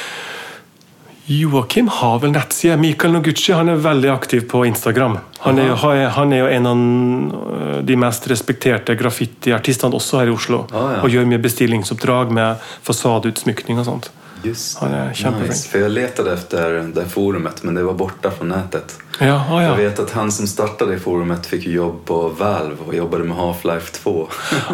Joakim 1.30 1.88
har 1.92 2.20
vel 2.20 2.32
nettside. 2.32 2.78
Mikael 2.80 3.12
Noguchi 3.14 3.52
han 3.54 3.68
er 3.70 3.76
veldig 3.84 4.10
aktiv 4.14 4.46
på 4.48 4.62
Instagram. 4.66 5.18
Han 5.44 5.60
er, 5.60 5.68
jo- 5.68 6.10
han 6.16 6.34
er 6.34 6.40
jo 6.40 6.46
en 6.48 6.66
av 6.66 7.84
de 7.86 7.96
mest 8.00 8.28
respekterte 8.32 8.96
graffitiartistene 8.96 9.94
også 9.94 10.22
her 10.22 10.32
i 10.32 10.36
Oslo. 10.36 10.62
Ah, 10.72 10.94
ja. 10.94 11.02
Og 11.04 11.10
gjør 11.12 11.28
mye 11.28 11.42
bestillingsoppdrag 11.44 12.32
med 12.32 12.56
fasadeutsmykning 12.88 13.80
og 13.80 13.86
sånt. 13.86 14.10
Just 14.44 14.78
Han 14.80 14.92
det. 14.92 15.50
Nice. 15.50 15.68
For 15.68 15.80
jeg 15.82 15.92
lette 15.92 16.24
etter 16.32 16.78
det 16.94 17.08
forumet 17.12 17.64
men 17.64 17.76
det 17.76 17.84
var 17.84 17.94
borte 17.94 18.32
fra 18.32 18.46
nettet. 18.48 18.96
Ja, 19.20 19.36
ah, 19.50 19.60
ja. 19.62 19.76
Jeg 19.76 19.90
vet 19.90 20.00
at 20.00 20.12
han 20.16 20.32
som 20.32 20.48
startet 20.48 20.88
det 20.94 21.00
forumet 21.02 21.46
fikk 21.50 21.66
jobb 21.74 22.06
på 22.06 22.20
Valve 22.38 22.88
og 22.88 22.94
jobbet 22.96 23.26
med 23.26 23.36
Half-Life 23.38 23.92
2. 24.04 24.16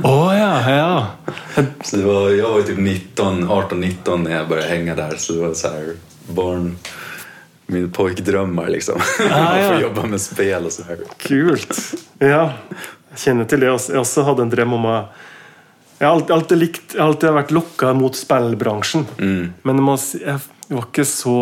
oh, 0.04 0.32
ja, 0.38 0.54
ja. 0.70 1.08
Så 1.84 2.04
var, 2.04 2.30
jeg 2.30 2.44
var 2.46 2.62
typ 2.68 2.78
19, 2.78 3.48
18-19 3.48 4.26
da 4.28 4.36
jeg 4.36 4.50
begynte 4.52 4.68
å 4.68 4.70
henge 4.70 4.96
der. 5.00 5.16
så 5.18 5.34
det 5.34 5.48
var 5.48 5.54
så 5.54 5.68
här 5.68 5.94
barn... 6.28 6.76
Mina 7.66 7.88
pojkdrömmar 7.88 8.68
liksom. 8.70 9.00
Ah, 9.32 9.36
Att 9.54 9.76
få 9.76 9.82
jobbe 9.82 10.08
med 10.08 10.22
spill 10.22 10.66
og 10.66 10.72
så 10.72 10.84
her. 10.84 10.98
Kult. 11.18 11.78
Ja, 12.20 12.58
jeg 13.14 13.22
kjenner 13.24 13.48
til 13.48 13.64
det. 13.64 13.70
Jeg 13.72 14.00
også 14.02 14.26
hadde 14.28 14.44
en 14.44 14.52
drøm 14.52 14.76
om 14.76 14.88
å 14.90 14.96
Jeg 16.00 16.10
har 16.10 16.16
alltid, 16.18 16.32
alltid, 16.36 16.58
likt, 16.60 16.96
alltid 17.00 17.32
vært 17.32 17.52
lokka 17.56 17.94
mot 17.96 18.18
spillbransjen. 18.18 19.06
Mm. 19.16 19.54
Men 19.64 19.80
jeg, 19.88 20.40
var 20.68 20.88
ikke 20.90 21.06
så 21.08 21.36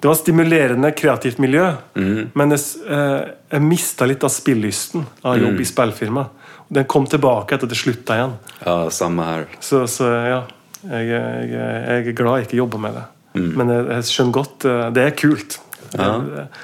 Det 0.00 0.08
var 0.08 0.14
et 0.14 0.22
stimulerende, 0.22 0.92
kreativt 0.96 1.38
miljø. 1.42 1.66
Mm. 1.94 2.30
Men 2.32 2.54
jeg, 2.56 2.64
eh, 2.88 3.34
jeg 3.52 3.64
mista 3.66 4.08
litt 4.08 4.24
av 4.24 4.32
spillysten 4.32 5.04
av 5.22 5.36
Mm. 5.36 5.60
i 5.60 5.64
spillfirma. 5.64 6.26
Den 6.68 6.84
kom 6.84 7.06
tilbake 7.06 7.54
etter 7.54 7.68
det 7.68 7.76
slutta 7.76 8.16
igjen. 8.16 8.32
Ja, 8.64 8.90
samme 8.90 9.24
her. 9.24 9.46
Så, 9.60 9.86
så 9.86 10.08
ja, 10.08 10.40
jeg, 10.82 11.08
jeg, 11.08 11.50
jeg 11.50 12.06
er 12.08 12.12
glad 12.12 12.40
jeg 12.40 12.48
ikke 12.48 12.62
jobber 12.64 12.78
med 12.78 12.94
det. 12.94 13.04
Mm. 13.36 13.52
Men 13.58 13.72
jeg, 13.74 13.86
jeg 13.92 14.08
skjønner 14.10 14.36
godt 14.40 14.66
eh, 14.68 14.82
Det 14.96 15.04
er 15.04 15.16
kult. 15.18 15.60
Ja. 15.96 16.10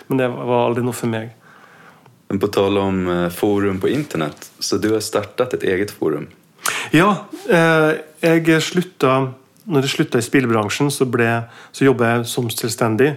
Men 0.08 0.20
det 0.20 0.28
var 0.32 0.66
aldri 0.66 0.84
noe 0.84 0.96
for 0.96 1.12
meg. 1.12 1.30
Men 2.32 2.40
på 2.40 2.48
tal 2.48 2.78
om 2.80 3.02
eh, 3.12 3.28
forum 3.34 3.80
på 3.80 3.90
internett, 3.92 4.50
så 4.58 4.78
du 4.80 4.88
har 4.94 5.04
startet 5.04 5.58
et 5.58 5.66
eget 5.68 5.92
forum. 5.92 6.30
Ja, 6.94 7.26
eh, 7.50 7.90
jeg 8.22 8.62
slutta 8.62 9.34
Når 9.64 9.84
jeg 9.84 9.92
slutta 9.92 10.18
i 10.18 10.24
spillbransjen, 10.26 10.88
så, 10.90 11.06
ble, 11.06 11.28
så 11.70 11.84
jobba 11.84 12.16
jeg 12.16 12.26
som 12.26 12.48
selvstendig. 12.50 13.12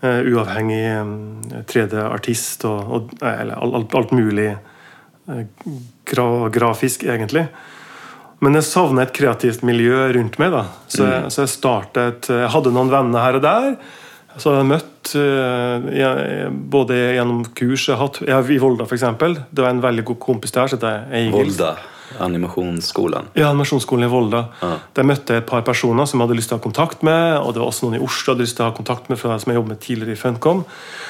eh, 0.00 0.20
uavhengig 0.32 0.82
eh, 0.82 1.62
3D-artist 1.68 2.64
og, 2.66 2.80
og 2.90 3.12
eller 3.22 3.54
alt, 3.60 3.94
alt 3.94 4.12
mulig 4.16 4.48
eh, 4.50 5.44
gra, 6.10 6.26
grafisk, 6.50 7.04
egentlig. 7.04 7.46
Men 8.44 8.58
jeg 8.58 8.66
savna 8.68 9.06
et 9.06 9.14
kreativt 9.16 9.62
miljø 9.64 10.10
rundt 10.16 10.36
meg. 10.42 10.52
da 10.52 10.66
Så 10.92 11.06
jeg, 11.06 11.30
så 11.32 11.46
jeg 11.46 11.54
startet 11.54 12.28
Jeg 12.28 12.50
hadde 12.52 12.74
noen 12.74 12.92
venner 12.92 13.24
her 13.24 13.38
og 13.38 13.46
der. 13.46 13.70
Så 14.36 14.52
jeg 14.52 14.68
møtt 14.68 15.14
eh, 15.16 15.90
jeg, 15.96 16.48
både 16.72 16.96
gjennom 17.16 17.44
kurs 17.56 17.86
jeg 17.88 17.96
har 17.96 18.02
hatt 18.04 18.20
jeg, 18.20 18.56
I 18.56 18.60
Volda, 18.60 18.84
f.eks. 18.84 19.06
Det 19.48 19.64
var 19.64 19.72
en 19.72 19.84
veldig 19.84 20.04
god 20.12 20.18
kompis 20.20 20.52
der. 20.52 20.68
Så 20.68 20.80
det 20.80 20.92
er 20.92 21.30
Volda, 21.32 21.72
Animasjonsskolen? 22.22 23.30
Ja, 23.34 23.48
animasjonsskolen 23.48 24.06
i 24.06 24.10
Volda. 24.12 24.42
Ah. 24.64 24.76
Der 24.96 25.08
møtte 25.08 25.34
jeg 25.34 25.44
et 25.44 25.48
par 25.48 25.64
personer 25.66 26.06
som 26.06 26.20
jeg 26.20 26.28
hadde 26.28 26.38
lyst 26.38 26.52
til 26.52 26.58
å 26.58 26.60
ha 26.60 26.66
kontakt 26.66 27.02
med. 27.06 27.24
Og 27.40 27.56
det 27.56 27.62
var 27.62 27.72
også 27.72 27.88
noen 27.88 27.98
i 27.98 28.04
Oslo 28.04 28.30
jeg 28.30 28.34
hadde 28.34 28.46
lyst 28.46 28.58
til 28.60 28.66
å 28.66 28.68
ha 28.68 28.76
kontakt 28.76 29.10
med 29.12 29.20
fra, 29.20 29.38
som 29.40 29.52
jeg 29.52 29.58
jobbet 29.58 29.72
med 29.72 29.82
tidligere 29.88 30.16
i 30.18 30.20
Funcom. 30.20 30.62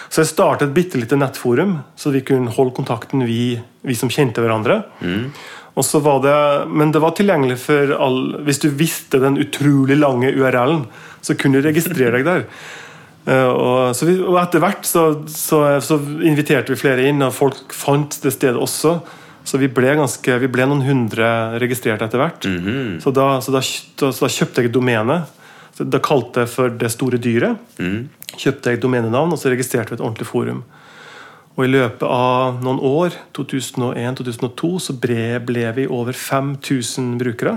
Så 0.06 0.22
jeg 0.22 0.30
startet 0.30 0.68
et 0.68 0.78
bitte 0.78 1.02
lite 1.02 1.18
nettforum, 1.18 1.80
så 1.98 2.14
vi 2.14 2.22
kunne 2.26 2.54
holde 2.54 2.76
kontakten, 2.78 3.26
vi, 3.26 3.56
vi 3.82 3.98
som 3.98 4.12
kjente 4.12 4.44
hverandre. 4.44 4.84
Var 5.02 5.26
det, 5.76 6.68
Men 6.72 6.92
det 6.92 7.02
var 7.02 7.12
tilgjengelig 7.12 7.58
for 7.60 7.92
alle 7.92 8.42
Hvis 8.46 8.62
du 8.62 8.70
visste 8.70 9.20
den 9.20 9.36
utrolig 9.36 9.98
lange 9.98 10.32
URL-en, 10.32 10.86
så 11.20 11.34
kunne 11.34 11.60
du 11.60 11.68
registrere 11.68 12.16
deg 12.16 12.24
der. 12.24 12.44
Eh, 13.26 13.48
og, 13.50 13.90
så 13.98 14.06
vi, 14.06 14.12
og 14.22 14.36
etter 14.38 14.62
hvert 14.62 14.86
så, 14.86 15.00
så, 15.26 15.58
så 15.82 15.96
inviterte 16.22 16.70
vi 16.70 16.78
flere 16.78 17.08
inn, 17.08 17.24
og 17.26 17.34
folk 17.34 17.74
fant 17.74 18.20
det 18.22 18.30
stedet 18.30 18.60
også. 18.62 19.00
Så 19.46 19.58
vi 19.58 19.66
ble, 19.70 19.92
ganske, 19.98 20.36
vi 20.42 20.50
ble 20.50 20.66
noen 20.66 20.84
hundre 20.86 21.26
registrert 21.62 22.02
etter 22.02 22.22
hvert. 22.22 22.46
Så, 23.02 23.12
da, 23.14 23.26
så, 23.42 23.54
da, 23.54 23.62
da, 23.98 24.12
så 24.14 24.26
da 24.26 24.30
kjøpte 24.30 24.62
jeg 24.62 24.70
et 24.70 24.74
domene. 24.74 25.20
Da 25.78 26.00
kalte 26.02 26.44
jeg 26.44 26.52
for 26.54 26.78
Det 26.80 26.90
store 26.94 27.18
dyret. 27.22 27.58
Mm. 27.78 28.08
Kjøpte 28.34 28.72
jeg 28.72 28.82
domenenavn, 28.82 29.34
og 29.34 29.38
så 29.38 29.52
registrerte 29.52 29.90
vi 29.92 29.98
et 29.98 30.06
ordentlig 30.06 30.26
forum. 30.30 30.64
Og 31.56 31.64
I 31.64 31.70
løpet 31.72 32.02
av 32.04 32.58
noen 32.64 32.80
år, 32.84 33.14
2001-2002, 33.36 34.70
så 34.80 34.94
ble, 35.00 35.38
ble 35.46 35.64
vi 35.76 35.86
over 35.88 36.12
5000 36.12 37.14
brukere. 37.20 37.56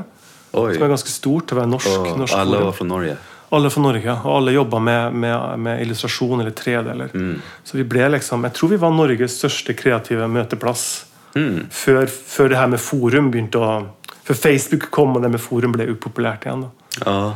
Oi. 0.54 0.72
Som 0.76 0.86
er 0.86 0.94
ganske 0.94 1.12
stort 1.12 1.50
til 1.50 1.58
å 1.58 1.62
være 1.62 1.72
norsk. 1.74 1.90
Og 2.00 2.22
norsk 2.24 2.38
alle 2.40 2.62
var 2.64 2.78
fra 2.78 2.88
Norge. 2.88 3.18
Alle 3.52 3.70
fra 3.74 3.82
Norge, 3.82 4.14
og 4.24 4.32
alle 4.38 4.54
jobba 4.54 4.80
med, 4.80 5.14
med, 5.26 5.60
med 5.66 5.82
illustrasjon 5.84 6.40
eller 6.44 6.54
3D. 6.56 6.92
Eller. 6.94 7.12
Mm. 7.18 7.42
Så 7.66 7.78
vi 7.80 7.86
ble 7.90 8.08
liksom, 8.16 8.44
Jeg 8.46 8.54
tror 8.60 8.70
vi 8.76 8.80
var 8.82 8.94
Norges 8.96 9.38
største 9.42 9.76
kreative 9.78 10.28
møteplass 10.32 11.06
Mm. 11.38 11.68
før, 11.70 12.08
før 12.10 12.48
det 12.50 12.58
her 12.58 12.70
med 12.72 12.80
forum 12.82 13.28
begynte 13.30 13.60
å 13.62 13.74
Før 14.26 14.34
Facebook 14.36 14.88
kom 14.90 15.12
og 15.14 15.22
det 15.22 15.30
med 15.30 15.40
forum 15.40 15.76
ble 15.76 15.86
upopulært 15.92 16.48
igjen. 16.48 16.64
da. 16.64 17.04
Ja, 17.06 17.34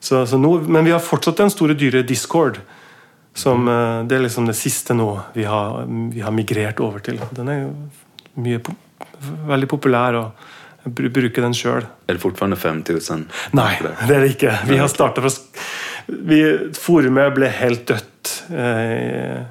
Så, 0.00 0.22
så 0.26 0.38
nå, 0.40 0.54
men 0.64 0.84
vi 0.88 0.94
har 0.94 1.00
fortsatt 1.04 1.36
den 1.42 1.52
store 1.52 1.74
dyre 1.76 2.00
Discord. 2.08 2.56
Som, 3.34 3.66
eh, 3.68 4.02
det 4.06 4.16
er 4.18 4.22
liksom 4.28 4.46
det 4.46 4.54
siste 4.56 4.94
nå 4.94 5.08
vi 5.34 5.44
har, 5.44 5.84
vi 6.14 6.20
har 6.22 6.30
migrert 6.34 6.80
over 6.80 7.00
til. 7.02 7.18
Den 7.34 7.48
er 7.50 7.62
jo 7.64 8.58
po- 8.62 8.76
veldig 9.50 9.68
populær, 9.68 10.14
og 10.20 10.92
bruker 10.94 11.42
den 11.42 11.54
sjøl. 11.56 11.86
Er 12.08 12.14
det 12.14 12.20
fortfarande 12.22 12.56
5000? 12.60 13.26
Nei, 13.56 13.72
det 13.80 14.14
er 14.16 14.20
det 14.26 14.30
ikke. 14.36 14.52
Vi 14.68 14.76
har 14.78 14.88
starta 14.92 15.22
fra 15.24 15.32
vi, 16.06 16.40
Forumet 16.76 17.32
ble 17.34 17.48
helt 17.48 17.86
dødt 17.88 18.32
eh, 18.52 19.42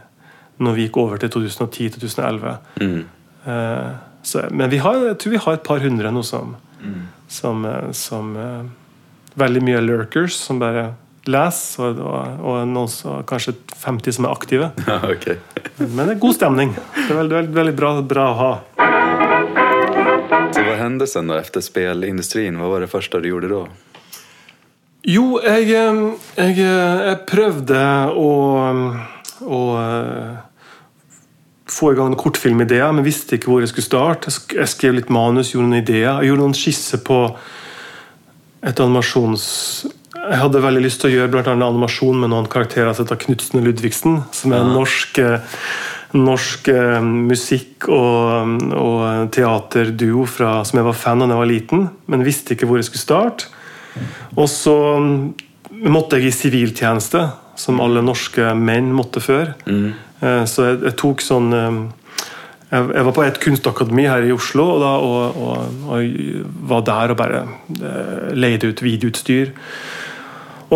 når 0.61 0.75
vi 0.77 0.85
gikk 0.87 0.97
over 1.01 1.17
til 1.17 1.29
2010-2011. 1.33 2.57
Mm. 2.79 2.99
Eh, 3.45 3.91
så- 4.23 4.47
men 4.51 4.69
vi 4.69 4.77
har, 4.77 4.93
jeg 5.09 5.17
tror 5.19 5.31
vi 5.31 5.37
har 5.47 5.53
et 5.57 5.63
par 5.63 5.79
hundre 5.79 6.11
nå 6.13 6.23
som, 6.23 6.55
som, 7.27 7.65
eh, 7.65 7.91
som 7.91 8.35
eh, 8.37 8.63
Veldig 9.35 9.63
mye 9.65 9.79
lurkers 9.81 10.35
som 10.37 10.59
bare 10.61 10.91
leser, 11.29 11.99
og, 12.03 12.41
og, 12.43 12.57
noen 12.67 12.89
som, 12.91 13.21
kanskje 13.27 13.55
50 13.79 14.17
som 14.17 14.27
er 14.27 14.35
aktive. 14.35 14.71
Ja, 14.89 14.99
okay. 15.07 15.39
Men 15.79 16.05
det 16.05 16.17
er 16.17 16.21
god 16.21 16.35
stemning. 16.37 16.75
Det 16.75 17.07
er 17.07 17.19
veldig, 17.21 17.37
veldig, 17.37 17.55
veldig 17.59 17.75
bra, 17.79 17.93
bra 18.13 18.27
å 18.31 18.37
ha. 18.41 18.51
Så 20.53 20.65
Hva 20.67 20.77
hendte 20.81 21.07
sen 21.09 21.31
da 21.31 21.39
efter 21.39 21.63
spillindustrien? 21.63 22.59
Hva 22.59 22.69
var 22.75 22.83
det 22.83 22.91
første 22.91 23.23
du 23.23 23.29
gjorde 23.31 23.51
da? 23.53 23.63
Jo, 25.03 25.39
jeg, 25.43 25.67
jeg, 25.67 26.53
eh, 26.63 26.99
jeg 27.09 27.17
prøvde 27.27 27.79
å, 28.15 28.29
å 29.43 29.61
eh, 29.81 30.37
få 31.67 31.91
i 31.91 31.97
gang 31.97 32.11
noen 32.11 32.19
kortfilmideer, 32.19 32.93
men 32.95 33.03
visste 33.03 33.35
ikke 33.35 33.51
hvor 33.51 33.63
jeg 33.63 33.73
skulle 33.73 33.89
starte. 33.89 34.31
Jeg 34.55 34.71
skrev 34.71 34.95
litt 34.99 35.11
manus, 35.11 35.51
gjorde 35.51 35.71
noen 35.71 35.81
ideer. 35.81 36.21
Jeg 36.21 36.31
gjorde 36.31 36.45
noen 36.45 36.57
skisser 36.57 37.03
på 37.03 37.25
et 38.63 38.79
animasjons... 38.79 39.43
Jeg 40.23 40.39
hadde 40.39 40.61
veldig 40.63 40.83
lyst 40.85 41.01
til 41.01 41.09
å 41.09 41.13
gjøre 41.17 41.31
blant 41.33 41.49
annet 41.51 41.67
animasjon 41.67 42.21
med 42.21 42.31
noen 42.31 42.47
karakterer 42.51 42.93
som 42.95 43.03
heter 43.03 43.19
Knutsen 43.25 43.59
og 43.59 43.65
Ludvigsen, 43.67 44.21
som 44.31 44.53
er 44.53 44.63
en 44.63 44.71
norsk, 44.71 45.19
eh, 45.19 45.63
norsk 46.15 46.69
eh, 46.71 46.99
musikk- 47.03 47.89
og, 47.91 48.53
og 48.79 49.33
teaterduo 49.35 50.23
fra, 50.29 50.61
som 50.63 50.79
jeg 50.79 50.87
var 50.87 50.95
fan 50.95 51.25
av 51.25 51.27
da 51.27 51.35
jeg 51.35 51.43
var 51.43 51.51
liten, 51.51 51.87
men 52.07 52.23
visste 52.23 52.55
ikke 52.55 52.69
hvor 52.69 52.79
jeg 52.79 52.87
skulle 52.87 53.03
starte. 53.03 53.51
Og 54.37 54.47
så 54.49 54.77
mm, 55.03 55.17
måtte 55.91 56.21
jeg 56.21 56.31
i 56.31 56.37
siviltjeneste, 56.37 57.25
som 57.59 57.83
alle 57.83 58.01
norske 58.01 58.55
menn 58.57 58.93
måtte 58.95 59.21
før. 59.21 59.51
Mm. 59.67 59.91
Så 60.49 60.69
jeg, 60.69 60.79
jeg 60.87 60.95
tok 60.97 61.21
sånn 61.21 61.51
eh, 61.53 61.81
jeg, 62.73 63.03
var 63.05 63.13
på 63.13 63.23
et 63.25 63.39
kunstakademi 63.41 64.07
her 64.09 64.25
i 64.25 64.31
Oslo 64.33 64.65
og, 64.75 64.79
da, 64.81 64.93
og, 65.03 65.35
og, 65.43 65.83
og 65.93 66.63
var 66.71 66.85
der 66.87 67.13
og 67.13 67.19
bare 67.19 67.43
eh, 67.75 68.31
leide 68.37 68.71
ut 68.71 68.81
videoutstyr. 68.85 69.51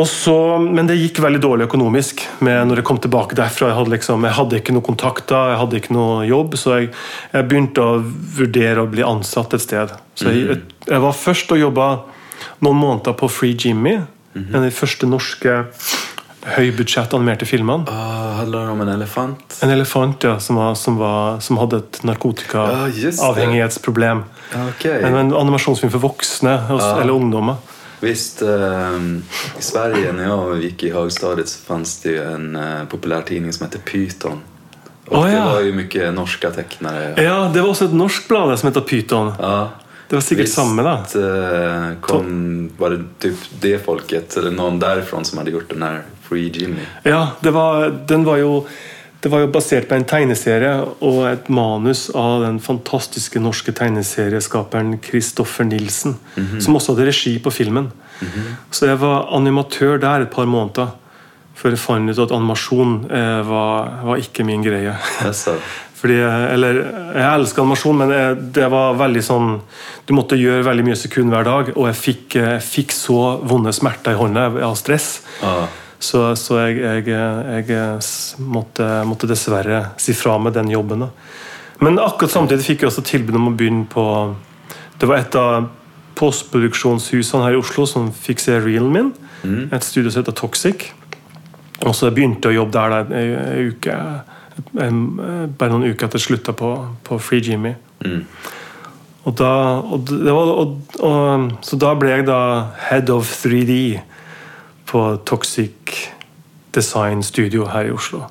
Så, 0.06 0.34
men 0.62 0.86
det 0.90 0.98
gikk 1.00 1.20
veldig 1.24 1.40
dårlig 1.42 1.66
økonomisk 1.70 2.22
med 2.46 2.68
når 2.70 2.76
jeg 2.82 2.88
kom 2.90 3.00
tilbake 3.02 3.36
derfra. 3.40 3.68
Jeg 3.72 3.78
hadde, 3.80 3.94
liksom, 3.96 4.20
jeg 4.28 4.36
hadde 4.38 4.58
ikke 4.60 4.74
noen 4.76 4.86
kontakter, 4.86 5.44
jeg 5.54 5.60
hadde 5.62 5.78
ikke 5.80 5.94
noe 5.96 6.14
jobb, 6.28 6.52
så 6.60 6.68
jeg, 6.78 6.86
jeg 7.34 7.48
begynte 7.50 7.80
å 7.82 8.04
vurdere 8.38 8.80
å 8.84 8.88
bli 8.92 9.02
ansatt 9.08 9.54
et 9.58 9.64
sted. 9.64 9.88
Så 10.14 10.24
jeg, 10.30 10.38
jeg, 10.52 10.60
jeg 10.92 11.00
var 11.02 11.14
først 11.18 11.52
og 11.56 11.62
jobba 11.64 11.88
noen 12.60 12.78
måneder 12.78 13.14
på 13.18 13.26
Free 13.32 13.56
Jimmy, 13.58 13.96
en 14.38 14.56
av 14.60 14.64
de 14.68 14.72
første 14.76 15.08
norske 15.10 15.64
høybudsjett 16.48 17.12
animerte 17.18 17.44
filmene. 17.50 17.84
Ah, 17.92 18.38
handler 18.42 18.60
det 18.68 18.72
om 18.76 18.82
en 18.86 18.92
elefant? 18.94 19.56
En 19.66 19.72
elefant 19.74 20.20
ja, 20.24 20.36
som, 20.40 20.56
var, 20.62 20.76
som, 20.80 20.96
var, 21.02 21.42
som 21.44 21.58
hadde 21.60 21.78
et 21.82 21.98
narkotikaavhengighetsproblem. 22.08 24.22
Ja, 24.54 24.62
okay. 24.70 25.02
En, 25.02 25.16
en 25.26 25.34
animasjonsfilm 25.36 25.92
for 25.92 26.00
voksne 26.06 26.54
også, 26.70 26.94
Ja. 26.94 27.02
eller 27.02 27.14
ungdommer. 27.18 27.56
Visst, 28.00 28.42
eh, 28.42 29.02
i 29.60 29.62
Sverige 29.62 30.12
när 30.12 30.24
jag 30.24 30.64
gick 30.64 30.84
i 30.84 30.92
högstadiet 30.92 31.50
så 31.50 31.60
fanns 31.66 32.00
det 32.02 32.12
jo 32.12 32.24
en 32.24 32.56
eh, 32.56 32.84
populär 32.90 33.22
tidning 33.22 33.54
som 33.54 33.66
hette 33.66 33.78
Python. 33.78 34.42
Och 35.08 35.18
ja. 35.18 35.32
det 35.32 35.40
var 35.40 35.62
ju 35.62 35.74
mycket 35.74 36.14
norska 36.14 36.52
tecknare. 36.52 37.24
Ja, 37.24 37.52
Det 37.54 37.62
var 37.62 37.70
også 37.70 37.86
et 37.86 37.94
norsk 37.94 38.28
blad 38.28 38.60
som 38.60 38.68
heter 38.68 38.82
Pyton. 38.82 39.34
Ja. 39.40 39.70
Det 40.10 40.16
var 40.16 40.22
sikkert 40.22 40.50
samme, 40.50 40.84
da. 40.84 40.94
eh, 41.20 41.98
kom, 42.02 42.70
var 42.78 42.90
det 42.90 43.04
typ 43.20 43.36
det 43.60 43.86
folket, 43.86 44.38
eller 44.38 44.52
noen 44.52 44.80
derfra, 44.80 45.24
som 45.24 45.38
hadde 45.42 45.52
gjort 45.52 45.70
den 45.70 45.84
her 45.84 46.02
Free 46.30 46.52
Jimmy? 46.54 46.86
Ja, 47.04 47.28
det 47.40 47.52
var, 47.52 47.90
den 48.08 48.24
var 48.24 48.38
jo 48.38 48.68
det 49.24 49.32
var 49.34 49.42
jo 49.42 49.50
basert 49.50 49.88
på 49.90 49.98
en 49.98 50.06
tegneserie 50.08 50.74
og 51.02 51.24
et 51.32 51.48
manus 51.50 52.08
av 52.14 52.44
den 52.44 52.60
fantastiske 52.62 53.42
norske 53.42 53.74
tegneserieskaperen 53.76 55.00
Kristoffer 55.02 55.66
Nilsen, 55.66 56.18
som 56.62 56.78
også 56.78 56.94
hadde 56.94 57.10
regi 57.10 57.34
på 57.42 57.54
filmen. 57.54 57.90
Så 58.72 58.90
jeg 58.92 59.00
var 59.02 59.30
animatør 59.38 59.98
der 60.02 60.26
et 60.26 60.34
par 60.34 60.46
måneder 60.50 60.94
før 61.58 61.74
jeg 61.74 61.82
fant 61.82 62.12
ut 62.12 62.20
at 62.22 62.34
animasjon 62.36 62.92
eh, 63.10 63.40
var, 63.48 63.88
var 64.06 64.20
ikke 64.22 64.46
min 64.46 64.62
greie. 64.66 64.94
Alltså, 65.26 65.58
Fordi, 65.98 66.20
eller, 66.54 66.78
Jeg 67.16 67.26
elsker 67.26 67.64
animasjon, 67.64 67.98
men 67.98 68.12
jeg, 68.14 68.36
det 68.54 68.68
var 68.70 69.00
veldig 69.00 69.24
sånn 69.26 69.48
Du 70.06 70.14
måtte 70.14 70.38
gjøre 70.38 70.68
veldig 70.68 70.84
mye 70.86 70.98
sekund 71.00 71.34
hver 71.34 71.48
dag, 71.48 71.72
og 71.74 71.88
jeg 71.90 71.98
fikk, 71.98 72.38
jeg 72.38 72.62
fikk 72.62 72.94
så 72.94 73.18
vonde 73.42 73.74
smerter 73.74 74.14
i 74.14 74.20
hånda 74.20 74.46
av 74.68 74.78
stress. 74.78 75.10
ja. 75.42 75.66
Så, 76.00 76.22
så 76.38 76.60
jeg, 76.62 76.78
jeg, 76.84 77.06
jeg 77.68 78.44
måtte, 78.46 78.86
måtte 79.08 79.30
dessverre 79.30 79.82
si 80.02 80.14
fra 80.14 80.36
med 80.38 80.54
den 80.58 80.70
jobben. 80.70 81.08
Da. 81.08 81.10
Men 81.82 81.98
akkurat 82.02 82.34
samtidig 82.34 82.66
fikk 82.66 82.84
jeg 82.84 82.92
også 82.92 83.06
tilbud 83.06 83.38
om 83.38 83.50
å 83.52 83.56
begynne 83.58 83.86
på 83.90 84.04
Det 84.98 85.10
var 85.10 85.22
et 85.22 85.36
av 85.38 85.68
postproduksjonshusene 86.18 87.44
her 87.46 87.54
i 87.54 87.60
Oslo 87.60 87.86
som 87.90 88.10
fikk 88.14 88.42
se 88.42 88.56
reelen 88.58 88.94
min. 88.94 89.12
Et 89.74 89.84
studio 89.86 90.10
som 90.10 90.24
heter 90.24 90.38
Toxic. 90.38 90.88
Og 91.86 91.94
så 91.94 92.10
begynte 92.14 92.50
jeg 92.50 92.58
å 92.58 92.64
jobbe 92.64 92.74
der 92.74 92.94
da, 92.94 93.20
ei 93.20 93.68
uke, 93.70 93.98
en, 94.82 95.02
bare 95.60 95.74
noen 95.74 95.92
uker 95.92 96.08
etter 96.08 96.18
jeg 96.18 96.26
slutta 96.26 96.56
på, 96.58 96.72
på 97.06 97.20
Free 97.22 97.46
Jimmy. 97.46 97.76
Og 99.28 99.36
da, 99.38 99.52
og 99.84 100.08
det 100.08 100.34
var, 100.34 100.52
og, 100.64 100.78
og, 101.04 101.48
så 101.68 101.78
da 101.78 101.92
ble 102.00 102.14
jeg 102.14 102.28
da 102.30 102.40
head 102.88 103.12
of 103.14 103.30
3D 103.44 104.00
på 104.88 105.18
Toxic 105.28 105.98
Design 106.72 107.24
Studio 107.24 107.66
her 107.72 107.90
i 107.90 107.92
Oslo. 107.92 108.26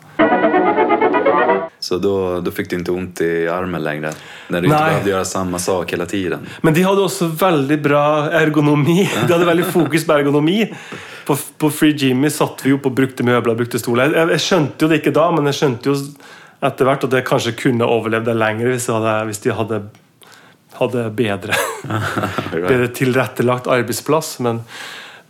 Så 1.86 1.98
da 2.02 2.40
fikk 2.40 2.56
fick 2.56 2.70
du 2.70 2.76
ikke 2.78 2.94
vondt 2.94 3.20
i 3.22 3.32
armen 3.52 3.82
lenger? 3.84 4.16
Når 4.50 4.64
du 4.64 4.68
Nei. 4.70 4.78
ikke 4.96 5.10
göra 5.12 5.26
samma 5.28 5.60
sak 5.62 5.92
hele 5.94 6.06
tiden? 6.10 6.46
Men 6.64 6.74
de 6.74 6.82
hadde 6.86 7.04
også 7.04 7.28
veldig 7.38 7.78
bra 7.84 8.06
ergonomi. 8.40 9.04
De 9.26 9.28
hadde 9.28 9.46
veldig 9.46 9.68
fokus 9.74 10.06
på 10.06 10.16
ergonomi. 10.16 10.64
På, 11.26 11.36
på 11.36 11.70
Free 11.74 11.94
Jimmy 11.98 12.30
satt 12.32 12.64
vi 12.64 12.72
jo 12.72 12.80
på 12.82 12.90
brukte 12.94 13.26
møbler 13.26 13.54
og 13.54 13.60
brukte 13.60 13.82
stoler. 13.82 14.14
Jeg, 14.14 14.32
jeg 14.34 14.44
skjønte 14.46 14.86
jo 14.86 14.90
det 14.90 15.00
ikke 15.02 15.14
da, 15.14 15.28
men 15.36 15.50
jeg 15.50 15.60
skjønte 15.60 15.92
jo 15.92 15.96
etter 16.66 16.88
hvert 16.88 17.06
at 17.06 17.16
jeg 17.18 17.28
kanskje 17.28 17.56
kunne 17.60 17.86
overlevd 17.86 18.30
det 18.30 18.36
lenger 18.40 18.72
hvis, 18.72 18.88
hadde, 18.90 19.16
hvis 19.28 19.42
de 19.44 19.56
hadde, 19.60 19.80
hadde 20.80 21.08
bedre, 21.18 21.58
bedre 22.56 22.88
tilrettelagt 22.96 23.68
arbeidsplass. 23.70 24.38
Men, 24.46 24.64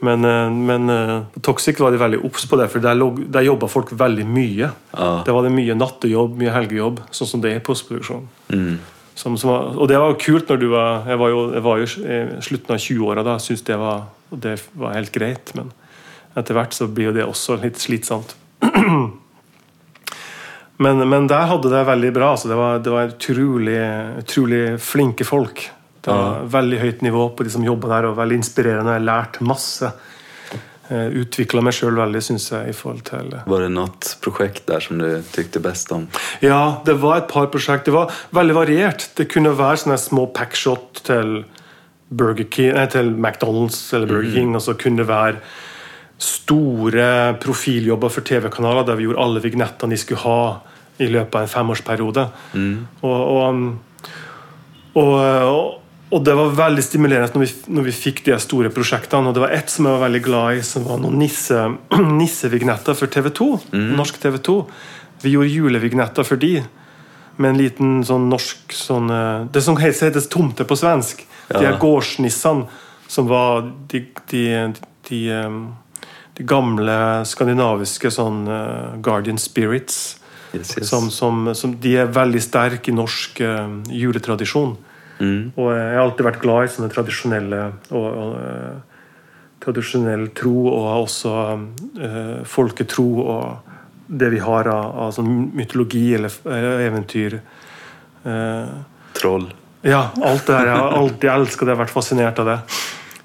men, 0.04 0.24
eh, 0.24 0.50
men 0.50 0.90
eh, 0.90 1.22
Toxic 1.40 1.78
var 1.80 1.90
de 1.94 2.00
veldig 2.00 2.18
obs 2.26 2.44
på 2.50 2.58
det, 2.60 2.68
for 2.72 2.84
der, 2.84 2.98
lå- 2.98 3.30
der 3.32 3.46
jobba 3.46 3.68
folk 3.70 3.92
veldig 3.96 4.26
mye. 4.28 4.68
Ah. 4.92 5.22
Det 5.24 5.32
var 5.32 5.46
det 5.46 5.54
mye 5.56 5.76
nattejobb, 5.78 6.36
mye 6.40 6.52
helgejobb, 6.52 7.00
sånn 7.16 7.30
som 7.30 7.40
det 7.44 7.52
er 7.54 7.62
i 7.62 7.64
postproduksjon. 7.64 8.26
Mm. 8.52 8.76
Som, 9.16 9.38
som 9.40 9.48
var, 9.50 9.70
og 9.80 9.88
det 9.88 9.96
var 9.96 10.12
kult 10.20 10.50
når 10.52 10.58
du 10.60 10.66
var 10.68 11.06
Jeg 11.08 11.16
var 11.16 11.30
jo, 11.32 11.38
jeg 11.54 11.62
var 11.64 11.78
jo 11.80 11.86
i 11.88 12.18
slutten 12.44 12.74
av 12.74 12.82
20-åra 12.84 13.22
da. 13.24 13.38
Syntes 13.40 13.64
det 13.64 13.78
var, 13.80 14.02
det 14.44 14.58
var 14.76 14.92
helt 14.92 15.12
greit. 15.14 15.54
Men 15.56 15.70
etter 16.36 16.58
hvert 16.58 16.76
så 16.76 16.84
blir 16.92 17.08
jo 17.08 17.14
det 17.16 17.24
også 17.24 17.56
litt 17.62 17.80
slitsomt. 17.80 18.34
men, 20.84 21.00
men 21.08 21.30
der 21.32 21.48
hadde 21.48 21.72
det 21.72 21.80
veldig 21.88 22.12
bra. 22.12 22.34
Altså 22.36 22.50
det 22.52 22.58
var, 22.60 22.78
det 22.84 22.92
var 22.92 23.14
utrolig, 23.14 23.78
utrolig 24.20 24.62
flinke 24.84 25.24
folk. 25.24 25.64
Det 26.06 26.16
var 26.16 26.44
Veldig 26.56 26.82
høyt 26.82 27.02
nivå 27.02 27.28
på 27.36 27.46
de 27.46 27.52
som 27.52 27.64
jobba 27.66 27.90
der, 27.96 28.10
og 28.10 28.20
veldig 28.20 28.38
inspirerende. 28.40 28.94
Jeg 28.94 29.02
har 29.02 29.08
lært 29.08 29.40
masse. 29.44 29.90
Eh, 30.86 31.08
Utvikla 31.18 31.64
meg 31.66 31.74
sjøl 31.74 31.98
veldig, 31.98 32.22
syns 32.22 32.46
jeg. 32.52 32.70
i 32.70 32.76
forhold 32.76 33.02
til 33.08 33.34
Var 33.46 33.64
det 33.64 33.70
noe 33.74 34.14
prosjekt 34.22 34.66
der 34.70 34.80
som 34.84 35.00
du 35.02 35.08
tykte 35.34 35.62
best 35.62 35.90
om? 35.92 36.06
Ja, 36.44 36.78
det 36.86 37.00
var 37.02 37.18
et 37.18 37.28
par 37.28 37.50
prosjekt. 37.50 37.88
Det 37.90 37.94
var 37.96 38.12
veldig 38.30 38.54
variert. 38.54 39.08
Det 39.18 39.28
kunne 39.32 39.56
være 39.58 39.82
sånne 39.82 39.98
små 39.98 40.28
packshot 40.30 41.02
til 41.06 41.44
King, 42.06 42.74
nei, 42.76 42.86
til 42.86 43.10
McDonald's 43.18 43.92
eller 43.92 44.06
Burger 44.06 44.30
King, 44.30 44.54
og 44.54 44.62
så 44.62 44.76
kunne 44.78 45.02
det 45.02 45.08
være 45.08 45.40
store 46.22 47.34
profiljobber 47.42 48.08
for 48.08 48.22
TV-kanaler 48.24 48.86
der 48.86 48.96
vi 48.96 49.08
gjorde 49.08 49.24
alle 49.24 49.42
vignettene 49.42 49.90
de 49.90 49.98
skulle 50.00 50.22
ha 50.22 50.60
i 51.02 51.10
løpet 51.10 51.34
av 51.34 51.42
en 51.42 51.50
femårsperiode. 51.50 52.28
Og, 53.02 53.10
og, 53.10 53.58
og, 54.94 55.10
og, 55.10 55.82
og 56.14 56.22
det 56.22 56.34
var 56.38 56.52
veldig 56.54 56.82
stimulerende 56.86 57.34
når 57.34 57.42
vi, 57.42 57.52
når 57.74 57.86
vi 57.88 57.94
fikk 57.96 58.20
de 58.28 58.36
store 58.38 58.70
prosjektene. 58.70 59.26
Og 59.26 59.34
det 59.34 59.42
var 59.42 59.54
ett 59.56 59.72
som 59.72 59.88
jeg 59.88 59.96
var 59.96 60.04
veldig 60.06 60.22
glad 60.22 60.58
i, 60.60 60.62
som 60.66 60.84
var 60.86 61.00
noen 61.02 61.18
nisse, 61.18 61.64
nissevignetter 62.20 62.94
for 62.94 63.10
TV 63.10 63.32
2. 63.34 63.48
Norsk 63.98 64.20
TV 64.22 64.38
2. 64.46 64.56
Vi 65.24 65.34
gjorde 65.34 65.50
julevignetter 65.50 66.28
for 66.28 66.38
de. 66.38 66.60
Med 67.36 67.50
en 67.50 67.58
liten 67.58 67.96
sånn 68.06 68.30
norsk 68.30 68.72
sånn, 68.72 69.10
eh, 69.12 69.48
Det 69.52 69.64
som 69.64 69.76
heter 69.76 70.20
tomte 70.30 70.64
på 70.64 70.78
svensk. 70.78 71.26
De 71.48 71.62
Ja. 71.62 71.72
her 71.72 71.78
gårdsnissene 71.78 72.66
som 73.08 73.26
var 73.26 73.66
de, 73.88 74.06
de, 74.30 74.72
de, 75.08 75.20
de 76.34 76.44
gamle 76.44 77.24
skandinaviske 77.24 78.10
sånn 78.10 78.48
uh, 78.48 78.96
Guardian 78.98 79.38
Spirits. 79.38 80.18
Yes, 80.52 80.74
yes. 80.78 80.88
Som, 80.88 81.10
som, 81.10 81.54
som, 81.54 81.76
de 81.78 81.96
er 81.96 82.10
veldig 82.10 82.42
sterke 82.42 82.90
i 82.90 82.94
norsk 82.94 83.40
uh, 83.46 83.68
juletradisjon. 83.90 84.76
Mm. 85.18 85.52
Og 85.56 85.70
jeg 85.72 85.92
har 85.94 86.02
alltid 86.02 86.26
vært 86.28 86.42
glad 86.42 86.66
i 86.66 86.72
sånne 86.74 86.92
tradisjonelle 86.92 87.60
og, 87.90 88.06
og, 88.06 88.34
eh, 88.40 88.96
tradisjonell 89.64 90.26
tro, 90.36 90.56
og 90.70 90.88
også 91.06 91.36
eh, 92.04 92.34
folketro 92.48 93.06
og 93.24 93.72
det 94.06 94.28
vi 94.36 94.40
har 94.42 94.68
av, 94.70 94.90
av 95.06 95.14
sånn 95.16 95.30
mytologi 95.56 96.08
eller, 96.14 96.34
eller 96.46 96.82
eventyr. 96.84 97.40
Uh, 98.26 98.82
Troll. 99.18 99.48
ja, 99.82 100.08
alt 100.14 100.46
det 100.46 100.54
her. 100.54 100.68
Jeg 100.70 100.82
har 100.82 100.98
alltid 101.00 101.30
elsket 101.32 101.64
det, 101.64 101.72
jeg 101.72 101.74
har 101.74 101.82
vært 101.82 101.94
fascinert 101.94 102.42
av 102.42 102.50
det. 102.52 102.58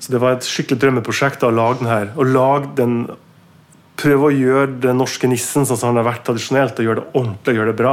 Så 0.01 0.13
det 0.13 0.21
var 0.23 0.38
et 0.38 0.47
skikkelig 0.47 0.82
drømmeprosjekt 0.82 1.45
å 1.45 1.51
lage 1.54 1.84
den 1.84 1.91
her. 1.91 2.10
Å 2.17 2.25
lage 2.25 2.71
den 2.80 3.04
Prøve 4.01 4.32
å 4.32 4.34
gjøre 4.34 4.80
den 4.82 4.97
norske 4.97 5.27
nissen 5.30 5.62
sånn 5.67 5.77
som 5.77 5.91
han 5.91 5.99
har 5.99 6.08
vært 6.08 6.23
tradisjonelt, 6.25 6.80
og 6.80 6.88
gjøre 6.88 7.01
det 7.04 7.19
ordentlig 7.19 7.51
og 7.51 7.60
gjøre 7.60 7.69
det 7.69 7.77
bra. 7.77 7.91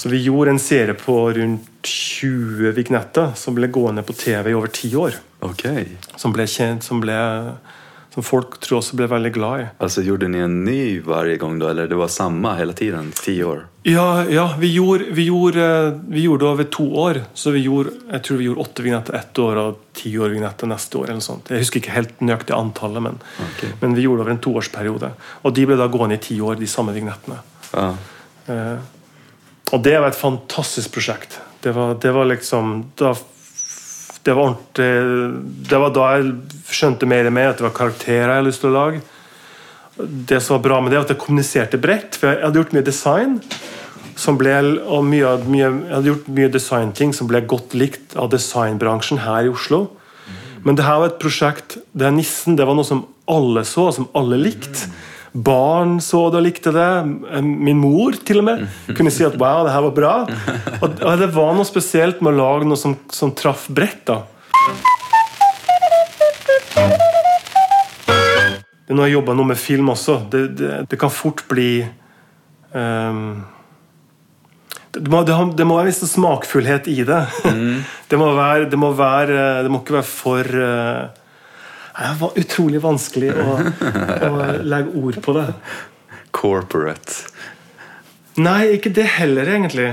Så 0.00 0.10
vi 0.10 0.18
gjorde 0.24 0.56
en 0.56 0.58
serie 0.58 0.96
på 0.98 1.14
rundt 1.36 1.69
20 1.82 2.72
vignetter 2.76 3.32
som 3.36 3.56
ble 3.56 3.70
gående 3.72 4.02
på 4.06 4.12
TV 4.12 4.50
i 4.50 4.54
over 4.56 4.72
ti 4.74 4.92
år. 4.96 5.16
Okay. 5.40 5.86
Som 6.20 6.34
ble 6.36 6.44
kjent, 6.50 6.84
som, 6.84 7.00
ble, 7.00 7.16
som 8.12 8.24
folk 8.26 8.58
tror 8.60 8.82
også 8.82 8.98
ble 9.00 9.08
veldig 9.08 9.32
glad 9.32 9.62
i. 9.62 9.66
Altså 9.80 10.04
gjorde 10.04 10.28
ni 10.28 10.42
en 10.44 10.58
ny 10.66 11.00
varje 11.06 11.38
gang, 11.40 11.56
da, 11.62 11.70
Eller 11.72 11.88
det 11.88 11.96
var 11.96 12.12
samme 12.12 12.52
hele 12.58 12.76
tiden? 12.76 13.12
Ti 13.16 13.38
år? 13.44 13.64
Ja, 13.88 14.24
ja 14.28 14.44
vi, 14.60 14.74
gjorde, 14.74 15.08
vi, 15.16 15.24
gjorde, 15.30 15.64
vi 16.12 16.26
gjorde 16.26 16.44
det 16.44 16.50
over 16.52 16.70
to 16.76 16.86
år. 17.06 17.22
Så 17.34 17.54
vi 17.56 17.64
gjorde, 17.64 17.96
jeg 18.12 18.22
tror 18.26 18.42
vi 18.42 18.48
gjorde 18.50 18.66
åtte 18.66 18.84
vignetter 18.84 19.16
ett 19.22 19.38
år 19.40 19.64
og 19.64 19.82
ti 19.96 20.12
år 20.20 20.36
vignetter 20.36 20.68
neste 20.68 21.00
år. 21.00 21.10
eller 21.14 21.24
sånt. 21.24 21.48
Jeg 21.48 21.64
husker 21.64 21.80
ikke 21.80 21.96
helt 21.96 22.20
nøyaktig 22.20 22.56
antallet, 22.56 23.08
men, 23.08 23.20
okay. 23.48 23.72
men 23.80 23.96
vi 23.96 24.04
gjorde 24.04 24.20
det 24.20 24.28
over 24.28 24.36
en 24.36 24.44
toårsperiode. 24.44 25.14
Og 25.42 25.56
de 25.56 25.68
ble 25.70 25.80
da 25.80 25.88
gående 25.88 26.20
i 26.20 26.24
ti 26.28 26.40
år, 26.44 26.60
de 26.60 26.68
samme 26.68 26.92
vignettene. 26.92 27.40
Ah. 27.72 27.94
Eh, 28.50 28.78
Og 29.72 29.78
det 29.86 29.96
var 30.02 30.10
et 30.10 30.18
fantastisk 30.18 30.92
prosjekt. 30.96 31.38
Det 31.60 31.72
var, 31.76 31.94
det 32.00 32.12
var 32.16 32.28
liksom 32.30 32.70
da, 32.96 33.14
det, 34.22 34.34
var 34.36 34.54
det 34.76 35.80
var 35.82 35.92
da 35.92 36.06
jeg 36.16 36.30
skjønte 36.72 37.08
mer 37.08 37.28
og 37.28 37.34
mer 37.36 37.50
at 37.50 37.60
det 37.60 37.66
var 37.66 37.76
karakterer 37.76 38.30
jeg 38.30 38.38
hadde 38.38 38.48
lyst 38.48 38.64
til 38.64 38.70
å 38.70 38.76
lage. 38.78 39.02
Det 40.00 40.40
som 40.40 40.56
var 40.56 40.64
bra 40.64 40.80
med 40.80 40.92
det, 40.92 41.00
var 41.00 41.08
at 41.08 41.14
jeg 41.14 41.20
kommuniserte 41.20 41.80
bredt. 41.80 42.16
For 42.16 42.32
jeg 42.32 42.44
hadde 42.46 42.62
gjort 42.62 42.74
mye 42.76 42.86
design. 42.86 43.38
Som 44.20 44.36
ble, 44.40 44.52
og 44.84 45.04
mye, 45.08 45.36
mye, 45.48 45.66
jeg 45.68 45.94
hadde 45.94 46.10
gjort 46.10 46.32
mye 46.36 46.52
designting 46.52 47.14
som 47.16 47.28
ble 47.28 47.40
godt 47.48 47.76
likt 47.76 48.16
av 48.20 48.32
designbransjen 48.32 49.22
her 49.24 49.48
i 49.48 49.52
Oslo. 49.52 49.86
Men 50.64 50.76
det 50.76 50.84
her 50.84 51.00
var 51.00 51.12
et 51.12 51.20
prosjekt 51.20 51.78
det 51.96 52.10
Nissen 52.12 52.56
det 52.58 52.66
var 52.68 52.76
noe 52.76 52.88
som 52.88 53.06
alle 53.30 53.64
så, 53.68 53.88
som 53.96 54.08
alle 54.16 54.40
likte. 54.40 54.90
Barn 55.32 56.00
så 56.02 56.24
det 56.30 56.40
og 56.40 56.46
likte 56.46 56.72
det. 56.74 56.88
Min 57.46 57.78
mor 57.78 58.16
til 58.26 58.42
og 58.42 58.48
med 58.48 58.64
kunne 58.98 59.12
si 59.14 59.26
at 59.26 59.38
wow, 59.38 59.62
det 59.66 59.74
her 59.74 59.86
var 59.86 59.94
bra. 59.94 60.14
Og, 60.80 60.98
det 61.20 61.30
var 61.36 61.54
noe 61.54 61.68
spesielt 61.68 62.22
med 62.24 62.34
å 62.34 62.40
lage 62.40 62.70
noe 62.70 62.80
som, 62.80 62.96
som 63.14 63.34
traff 63.36 63.68
bredt. 63.70 64.10
da. 64.10 64.24
Nå 68.90 69.04
har 69.04 69.06
jeg 69.06 69.20
jobba 69.20 69.38
noe 69.38 69.52
med 69.52 69.58
film 69.60 69.92
også. 69.92 70.18
Det, 70.32 70.42
det, 70.58 70.70
det 70.90 70.98
kan 70.98 71.12
fort 71.14 71.44
bli 71.50 71.78
um, 72.74 73.38
det, 74.90 75.06
må, 75.06 75.22
det, 75.22 75.36
det 75.54 75.66
må, 75.68 75.76
være 75.78 75.86
en 75.86 75.92
viss 75.92 76.02
smakfullhet 76.10 76.90
i 76.90 76.98
det. 77.06 77.22
Mm. 77.46 77.86
det, 78.10 78.18
må 78.18 78.32
være, 78.34 78.66
det, 78.72 78.80
må 78.80 78.90
være, 78.98 79.62
det 79.62 79.70
må 79.70 79.84
ikke 79.84 80.00
være 80.00 80.10
for 80.10 80.58
uh, 80.58 81.29
det 82.00 82.20
var 82.20 82.38
utrolig 82.40 82.80
vanskelig 82.80 83.32
å, 83.36 83.56
å 84.30 84.44
legge 84.64 84.94
ord 84.96 85.18
på 85.24 85.34
det. 85.36 85.46
Corporate. 86.32 87.18
Nei, 88.40 88.76
ikke 88.76 88.92
det 88.94 89.04
heller, 89.18 89.50
egentlig. 89.52 89.90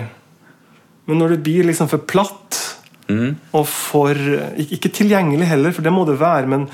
Men 1.08 1.20
når 1.22 1.36
det 1.36 1.41
blir 1.43 1.67
liksom 1.67 1.89
for 1.91 2.04
platt 2.08 2.60
mm. 3.08 3.36
og 3.56 3.65
for 3.67 4.20
Ikke 4.60 4.91
tilgjengelig 4.93 5.48
heller, 5.52 5.76
for 5.76 5.86
det 5.86 5.93
må 5.96 6.04
det 6.08 6.17
være, 6.20 6.48
men, 6.52 6.67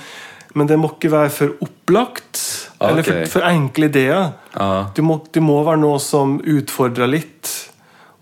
men 0.58 0.69
det 0.69 0.78
må 0.82 0.91
ikke 0.93 1.13
være 1.13 1.34
for 1.34 1.65
opplagt. 1.65 2.41
Okay. 2.78 2.89
Eller 2.91 3.08
for, 3.08 3.26
for, 3.38 3.48
enkle 3.50 3.89
ideer. 3.89 4.34
Ah. 4.54 4.89
Det, 4.96 5.06
må, 5.06 5.19
må, 5.41 5.60
være 5.65 5.82
noe 5.82 6.02
som 6.04 6.39
utfordrer 6.41 7.10
litt, 7.10 7.52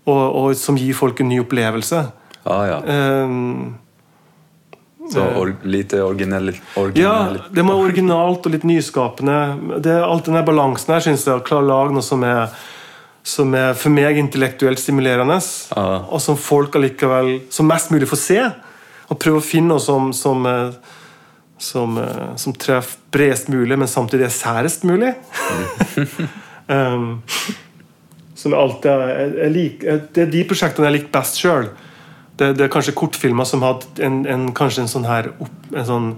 og, 0.06 0.22
og 0.22 0.58
som 0.58 0.80
gir 0.80 0.96
folk 0.96 1.20
en 1.20 1.32
ny 1.32 1.40
opplevelse. 1.42 2.04
Ah, 2.42 2.62
ja. 2.66 2.78
um, 3.26 3.74
så 5.10 5.24
or, 5.36 5.54
lite 5.62 6.02
originell, 6.02 6.52
originell, 6.76 7.02
Ja, 7.02 7.46
det 7.50 7.64
må 7.64 7.74
være 7.74 7.88
originalt 7.88 8.46
og 8.46 8.54
litt 8.54 8.66
nyskapende. 8.68 9.38
Det, 9.82 9.96
alt 10.04 10.28
denne 10.28 10.44
balansen 10.46 10.94
her 10.94 11.02
syns 11.04 11.26
jeg 11.26 11.44
klarer 11.46 11.66
å 11.66 11.70
lage 11.70 11.96
noe 11.96 12.06
som 12.06 12.22
er, 12.26 12.52
som 13.26 13.54
er 13.58 13.74
for 13.78 13.94
meg 13.94 14.20
intellektuelt 14.20 14.80
stimulerende, 14.80 15.40
ah. 15.74 16.06
og 16.06 16.22
som 16.22 16.38
folk 16.38 16.78
allikevel 16.78 17.34
som 17.52 17.68
mest 17.70 17.90
mulig 17.94 18.10
får 18.10 18.22
se. 18.22 18.40
Og 19.10 19.18
prøve 19.20 19.42
å 19.42 19.44
finne 19.44 19.74
noe 19.74 19.82
som, 19.82 20.12
som, 20.16 20.46
som, 21.60 21.98
som 22.38 22.54
treffer 22.56 23.00
bredest 23.12 23.50
mulig, 23.52 23.76
men 23.76 23.90
samtidig 23.90 24.30
er 24.30 24.36
særest 24.36 24.86
mulig. 24.88 25.12
um, 26.72 27.18
som 28.38 28.54
alltid 28.56 28.90
er, 28.90 29.08
jeg, 29.10 29.72
jeg, 29.82 30.04
Det 30.14 30.22
er 30.24 30.30
de 30.32 30.44
prosjektene 30.48 30.88
jeg 30.88 31.00
liker 31.00 31.12
best 31.14 31.42
sjøl 31.42 31.68
det, 32.42 32.52
det, 32.58 32.66
er 32.66 32.72
kanskje 32.72 32.94
kortfilmer 32.98 33.46
som 33.48 33.62
hadde 33.64 34.04
en, 34.04 34.22
en, 34.26 34.46
kanskje 34.56 34.84
en 34.84 34.90
sånn 34.90 35.06
her 35.06 35.30
en 35.38 35.88
sånn, 35.88 36.08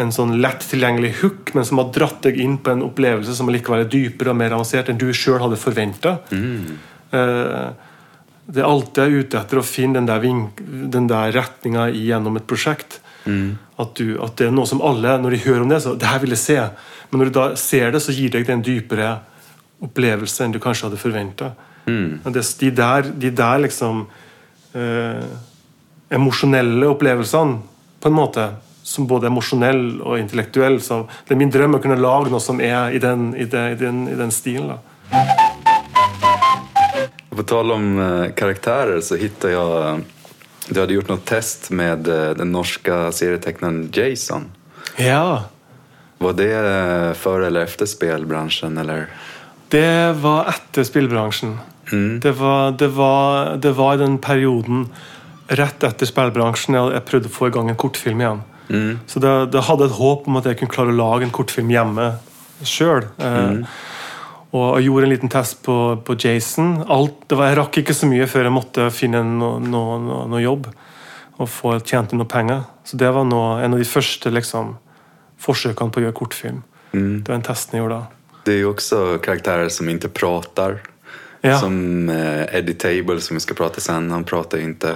en 0.00 0.12
sånn 0.14 0.36
lett 0.42 0.64
tilgjengelig 0.70 1.14
hook, 1.20 1.52
men 1.54 1.66
som 1.68 1.80
har 1.82 1.92
dratt 1.94 2.24
deg 2.26 2.40
inn 2.40 2.56
på 2.58 2.72
en 2.72 2.84
opplevelse 2.86 3.36
som 3.36 3.50
likevel 3.52 3.84
er 3.84 3.90
dypere 3.92 4.32
og 4.32 4.40
mer 4.40 4.56
avansert 4.56 4.90
enn 4.90 5.00
du 5.00 5.10
sjøl 5.14 5.42
hadde 5.42 5.60
forventa. 5.60 6.16
Mm. 6.32 6.78
Uh, 7.14 7.68
det 8.44 8.60
er 8.60 8.68
alltid 8.68 9.00
jeg 9.00 9.12
er 9.12 9.22
ute 9.24 9.40
etter 9.40 9.60
å 9.60 9.66
finne 9.66 10.00
den 10.00 10.08
der, 10.08 10.20
vink, 10.20 10.58
den 10.92 11.06
der 11.08 11.30
retninga 11.36 11.86
gjennom 11.94 12.40
et 12.40 12.48
prosjekt. 12.48 12.98
Mm. 13.24 13.54
At, 13.80 13.94
du, 13.96 14.18
at, 14.22 14.34
det 14.38 14.50
er 14.50 14.56
noe 14.56 14.68
som 14.68 14.82
alle, 14.84 15.14
når 15.20 15.36
de 15.36 15.44
hører 15.46 15.62
om 15.64 15.70
det, 15.72 15.80
så 15.84 15.94
det 15.96 16.10
her 16.10 16.20
vil 16.24 16.34
jeg 16.36 16.42
se. 16.42 16.58
Men 17.10 17.22
når 17.22 17.30
du 17.30 17.38
da 17.38 17.46
ser 17.60 17.94
det, 17.94 18.02
så 18.04 18.12
gir 18.12 18.34
det 18.34 18.42
deg 18.42 18.52
en 18.52 18.66
dypere 18.66 19.14
opplevelse 19.84 20.44
enn 20.44 20.52
du 20.54 20.60
kanskje 20.62 20.90
hadde 20.90 21.00
forventa. 21.00 21.54
Mm. 21.88 22.20
De, 22.32 22.44
de 23.24 23.32
der 23.32 23.64
liksom 23.64 24.04
eh, 24.74 25.24
emosjonelle 26.14 26.86
opplevelsene, 26.92 27.58
på 28.00 28.10
en 28.10 28.16
måte. 28.16 28.48
Som 28.84 29.06
både 29.08 29.30
emosjonell 29.30 30.02
og 30.04 30.18
intellektuell. 30.20 30.76
Så 30.84 31.06
det 31.24 31.32
er 31.32 31.40
min 31.40 31.52
drøm 31.52 31.78
å 31.78 31.80
kunne 31.80 31.96
lage 31.96 32.28
noe 32.28 32.42
som 32.44 32.60
er 32.60 32.92
i 32.92 33.00
den, 33.00 33.30
i 33.32 33.46
den, 33.48 33.72
i 33.72 33.78
den, 33.80 34.02
i 34.12 34.16
den 34.18 34.34
stilen. 34.34 34.74
da. 34.74 34.78
På 37.34 37.42
tal 37.48 37.72
om 37.72 37.86
karakterer, 38.36 39.00
så 39.00 39.16
fant 39.18 39.48
jeg 39.48 40.04
Du 40.68 40.80
hadde 40.80 40.94
gjort 40.94 41.10
noe 41.10 41.24
test 41.24 41.70
med 41.72 42.08
eh, 42.08 42.30
den 42.36 42.52
norske 42.52 43.08
serietegneren 43.12 43.88
Jason. 43.92 44.46
Ja. 44.96 45.50
Var 46.18 46.36
det 46.38 46.52
eh, 46.56 47.10
før 47.20 47.48
eller 47.48 47.66
etter 47.68 47.88
spillbransjen, 47.88 48.78
eller? 48.80 49.10
Det 49.68 50.14
var 50.22 50.48
etter 50.54 50.86
spillbransjen. 50.86 51.58
Mm. 51.92 52.20
Det, 52.20 52.32
var, 52.38 52.72
det, 52.80 52.88
var, 52.96 53.56
det, 53.56 53.74
var, 53.76 53.94
i 53.94 54.02
den 54.02 54.18
perioden 54.22 54.86
rett 55.48 55.84
etter 55.84 56.08
spillbransjen 56.08 56.76
jeg, 56.78 56.92
jeg 56.96 57.06
prøvde 57.08 57.30
å 57.30 57.34
få 57.34 57.48
i 57.50 57.54
gang 57.54 57.70
en 57.72 57.80
kortfilm 57.80 58.22
igjen. 58.22 58.44
Mm. 58.68 59.02
Så 59.06 59.20
det, 59.20 59.32
det, 59.52 59.66
hadde 59.66 59.88
et 59.90 59.98
håp 59.98 60.28
om 60.28 60.38
at 60.40 60.48
jeg 60.48 60.60
kunne 60.60 60.72
klare 60.72 60.94
å 60.94 60.96
lage 60.96 61.26
en 61.26 61.34
kortfilm 61.34 61.72
hjemme 61.72 62.14
sjøl. 62.64 63.04
Eh, 63.20 63.36
mm. 63.58 63.60
og 64.56 64.66
jeg 64.78 64.88
gjorde 64.88 65.08
en 65.08 65.12
liten 65.12 65.32
test 65.32 65.60
på, 65.66 65.76
på 66.06 66.16
Jason. 66.20 66.78
Alt, 66.88 67.26
var, 67.32 67.50
jeg 67.50 67.60
rakk 67.60 67.80
ikke 67.82 67.96
så 67.96 68.08
mye 68.08 68.28
før 68.30 68.48
jeg 68.48 68.56
måtte 68.56 68.88
finne 68.94 69.20
noe, 69.26 69.60
noe, 69.60 70.00
no, 70.00 70.24
no 70.32 70.42
jobb 70.42 70.70
og 71.34 71.50
få 71.50 71.76
tjent 71.82 72.12
inn 72.14 72.20
noe 72.22 72.30
penger. 72.30 72.62
Så 72.86 72.98
det 73.00 73.10
var 73.10 73.26
en 73.26 73.74
av 73.74 73.80
de 73.80 73.88
første 73.88 74.30
liksom, 74.30 74.76
forsøkene 75.42 75.90
på 75.90 76.00
å 76.00 76.06
gjøre 76.06 76.16
kortfilm. 76.20 76.60
Mm. 76.94 77.24
Det 77.24 77.32
var 77.32 77.40
en 77.40 77.46
testen 77.48 77.76
jeg 77.76 77.82
gjorde 77.84 78.02
da. 78.02 78.40
Det 78.44 78.54
er 78.54 78.60
jo 78.60 78.74
også 78.74 79.00
karakterer 79.24 79.70
som 79.72 79.88
ikke 79.90 80.12
prater. 80.14 80.78
Ja. 81.44 81.58
Som 81.60 82.08
eh, 82.08 82.56
Eddie 82.56 82.74
Table, 82.74 83.20
som 83.20 83.36
vi 83.36 83.42
skal 83.44 83.58
prate 83.58 83.82
sen, 83.84 84.08
han 84.12 84.24
prater 84.24 84.62
jo 84.62 84.70
ikke. 84.72 84.94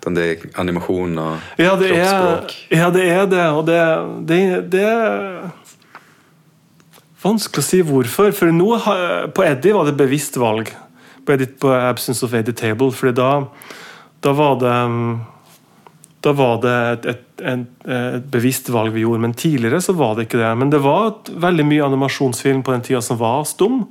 Det 0.00 0.24
er 0.24 0.42
animasjon 0.60 1.16
og 1.20 1.60
ja, 1.60 1.72
det 1.80 1.88
kroppsspråk. 1.92 2.52
Er, 2.68 2.76
ja, 2.82 2.88
det 2.92 3.04
er 3.08 3.26
det. 3.30 3.46
Og 3.56 3.62
det, 3.68 3.80
det, 4.28 4.40
det 4.72 4.82
er 4.84 5.48
vanskelig 7.24 7.64
å 7.64 7.68
si 7.68 7.80
hvorfor. 7.86 8.32
For 8.36 8.52
nå, 8.52 8.68
på 9.36 9.44
Eddie 9.46 9.76
var 9.76 9.88
det 9.88 9.96
bevisst 9.96 10.36
valg. 10.40 10.72
På, 11.24 11.36
Eddie, 11.36 11.48
på 11.60 11.72
Absence 11.72 12.24
of 12.26 12.36
Eddie 12.36 12.56
Table. 12.56 12.92
for 12.96 13.12
da, 13.16 13.30
da 14.20 14.36
var 14.36 14.60
det 14.60 14.76
da 16.20 16.34
var 16.36 16.58
det 16.60 16.74
et, 16.92 17.06
et, 17.08 17.22
et, 17.40 17.68
et, 17.88 18.24
bevisst 18.28 18.68
valg 18.68 18.92
vi 18.92 19.06
gjorde, 19.06 19.22
men 19.24 19.32
tidligere 19.32 19.80
så 19.80 19.94
var 19.96 20.18
det 20.18 20.26
ikke 20.28 20.42
det. 20.42 20.50
Men 20.60 20.72
det 20.72 20.82
var 20.84 21.14
veldig 21.32 21.64
mye 21.64 21.86
animasjonsfilm 21.86 22.60
på 22.66 22.74
den 22.74 22.84
tida 22.84 23.00
som 23.04 23.16
var 23.20 23.46
stum. 23.48 23.86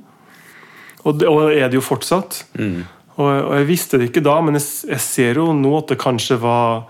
Og 1.04 1.20
det 1.20 1.28
og 1.30 1.52
er 1.52 1.68
det 1.70 1.78
jo 1.78 1.84
fortsatt. 1.84 2.42
Mm. 2.58 2.82
Og, 3.16 3.28
og, 3.28 3.52
jeg 3.58 3.68
visste 3.68 4.00
det 4.00 4.10
ikke 4.10 4.24
da, 4.24 4.38
men 4.44 4.56
jeg, 4.58 4.66
jeg, 4.90 5.02
ser 5.04 5.40
jo 5.40 5.50
nå 5.56 5.72
at 5.80 5.92
det 5.92 6.00
kanskje 6.00 6.40
var 6.40 6.88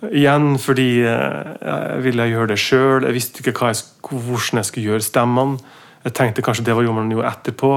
Igjen 0.00 0.54
fordi 0.56 1.02
eh, 1.04 1.48
jeg 1.60 2.04
ville 2.06 2.24
gjøre 2.30 2.54
det 2.54 2.56
sjøl. 2.62 3.04
Jeg 3.04 3.12
visste 3.12 3.42
ikke 3.42 3.68
jeg, 3.68 3.82
hvordan 4.00 4.60
jeg 4.62 4.68
skulle 4.70 4.94
gjøre 4.94 5.04
stemmene. 5.04 5.74
Jeg 6.06 6.14
tenkte 6.16 6.44
kanskje 6.46 6.64
det 6.64 6.76
var 6.78 6.88
man 6.96 7.12
jo 7.12 7.20
etterpå. 7.20 7.72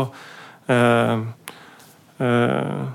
Uh, 0.71 1.25
uh, 2.23 2.85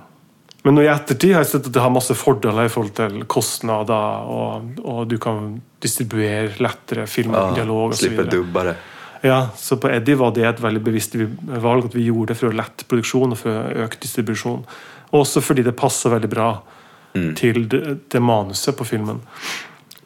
men 0.65 0.79
nå 0.79 0.87
i 0.87 0.89
ettertid 0.89 1.35
har 1.37 1.45
jeg 1.45 1.51
sett 1.53 1.69
at 1.69 1.75
det 1.77 1.83
har 1.85 1.93
masse 1.93 2.17
fordeler 2.17 2.67
i 2.67 2.73
forhold 2.73 2.95
til 2.97 3.23
kostnader, 3.31 4.25
og, 4.33 4.81
og 4.81 5.03
du 5.09 5.19
kan 5.23 5.59
distribuere 5.81 6.57
lettere 6.65 7.07
film 7.09 7.37
ah, 7.37 7.53
dialog 7.57 7.93
osv. 7.93 8.01
Slippe 8.03 8.27
dubbere. 8.33 8.75
Ja, 9.21 9.49
så 9.57 9.77
på 9.77 9.91
Eddie 9.91 10.19
var 10.19 10.35
det 10.35 10.47
et 10.47 10.61
veldig 10.63 10.83
bevisst 10.85 11.17
valg 11.19 11.89
at 11.89 11.97
vi 11.97 12.07
gjorde 12.07 12.33
det 12.33 12.39
for 12.39 12.51
å 12.51 12.59
lette 12.59 12.87
produksjon 12.89 13.35
og 13.35 13.41
for 13.41 13.51
å 13.51 13.87
øke 13.87 14.01
distribusjon. 14.03 14.63
Også 15.19 15.43
fordi 15.43 15.65
det 15.67 15.77
passer 15.79 16.13
veldig 16.13 16.31
bra 16.31 16.51
mm. 17.15 17.33
til 17.39 17.65
det, 17.71 17.83
det, 18.13 18.21
manuset 18.23 18.77
på 18.79 18.87
filmen. 18.87 19.23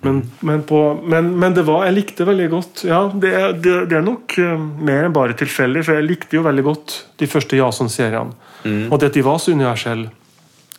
Men, 0.02 0.22
men, 0.40 0.62
på, 0.66 0.80
men, 1.04 1.28
men, 1.38 1.54
det 1.54 1.62
var 1.62 1.84
Jeg 1.86 1.94
likte 1.94 2.24
veldig 2.26 2.46
godt 2.50 2.80
Ja, 2.88 3.04
det, 3.06 3.30
det, 3.62 3.74
det 3.86 3.94
er 4.00 4.02
nok 4.02 4.34
uh, 4.34 4.56
mer 4.58 5.06
enn 5.06 5.14
bare 5.14 5.36
tilfeldig, 5.38 5.84
for 5.86 5.94
jeg 5.94 6.08
likte 6.08 6.40
jo 6.40 6.42
veldig 6.42 6.64
godt 6.66 6.96
de 7.22 7.28
første 7.30 7.60
Jason-seriene. 7.60 8.34
Mm. 8.64 8.88
Og 8.88 8.96
at 8.98 9.14
de 9.14 9.22
var 9.22 9.38
så 9.42 9.54
universelle. 9.54 10.10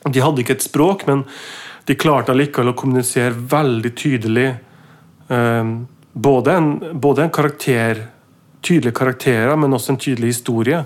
De 0.04 0.24
hadde 0.24 0.44
ikke 0.44 0.58
et 0.58 0.66
språk, 0.66 1.06
men 1.08 1.24
de 1.88 1.96
klarte 2.00 2.34
allikevel 2.34 2.74
å 2.74 2.76
kommunisere 2.80 3.32
veldig 3.32 3.94
tydelig 4.00 4.50
uh, 5.32 5.72
både, 6.14 6.58
en, 6.58 7.00
både 7.00 7.24
en 7.24 7.34
karakter 7.34 8.04
tydelige 8.64 8.96
karakterer, 8.98 9.56
men 9.60 9.76
også 9.76 9.94
en 9.94 10.00
tydelig 10.02 10.36
historie. 10.36 10.84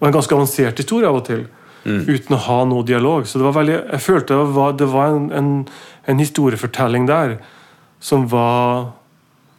Og 0.00 0.08
en 0.08 0.14
ganske 0.14 0.34
avansert 0.34 0.80
historie 0.82 1.08
av 1.08 1.20
og 1.20 1.26
til. 1.28 1.46
Mm. 1.84 2.02
Uten 2.08 2.36
å 2.36 2.40
ha 2.46 2.58
noe 2.68 2.84
dialog. 2.86 3.26
Så 3.28 3.40
det 3.40 3.46
var 3.46 3.56
veldig, 3.58 3.78
jeg 3.92 4.04
følte 4.04 4.36
det 4.36 4.52
var, 4.56 4.76
det 4.80 4.90
var 4.92 5.14
en, 5.14 5.30
en, 5.36 5.50
en, 6.08 6.20
historiefortelling 6.20 7.08
der 7.08 7.38
som 8.00 8.24
var, 8.32 8.92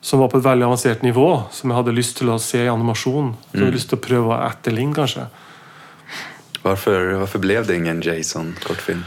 som 0.01 0.21
var 0.21 0.31
på 0.33 0.41
et 0.41 0.47
veldig 0.47 0.67
avansert 0.67 1.05
nivå. 1.05 1.29
Som 1.53 1.71
jeg 1.71 1.79
hadde 1.79 1.97
lyst 1.97 2.17
til 2.21 2.33
å 2.33 2.39
se 2.41 2.63
i 2.65 2.71
animasjon. 2.71 3.33
Som 3.37 3.57
jeg 3.57 3.61
hadde 3.61 3.73
mm. 3.73 3.79
lyst 3.79 3.93
til 3.93 4.01
å 4.01 4.05
prøve 4.07 4.33
å 4.33 4.39
etterligne, 4.49 4.97
kanskje. 4.97 5.29
Varför, 6.65 7.13
varför 7.13 7.39
blev 7.39 7.67
det 7.67 7.75
ingen 7.75 8.01
Jason-kortfilm? 8.01 9.03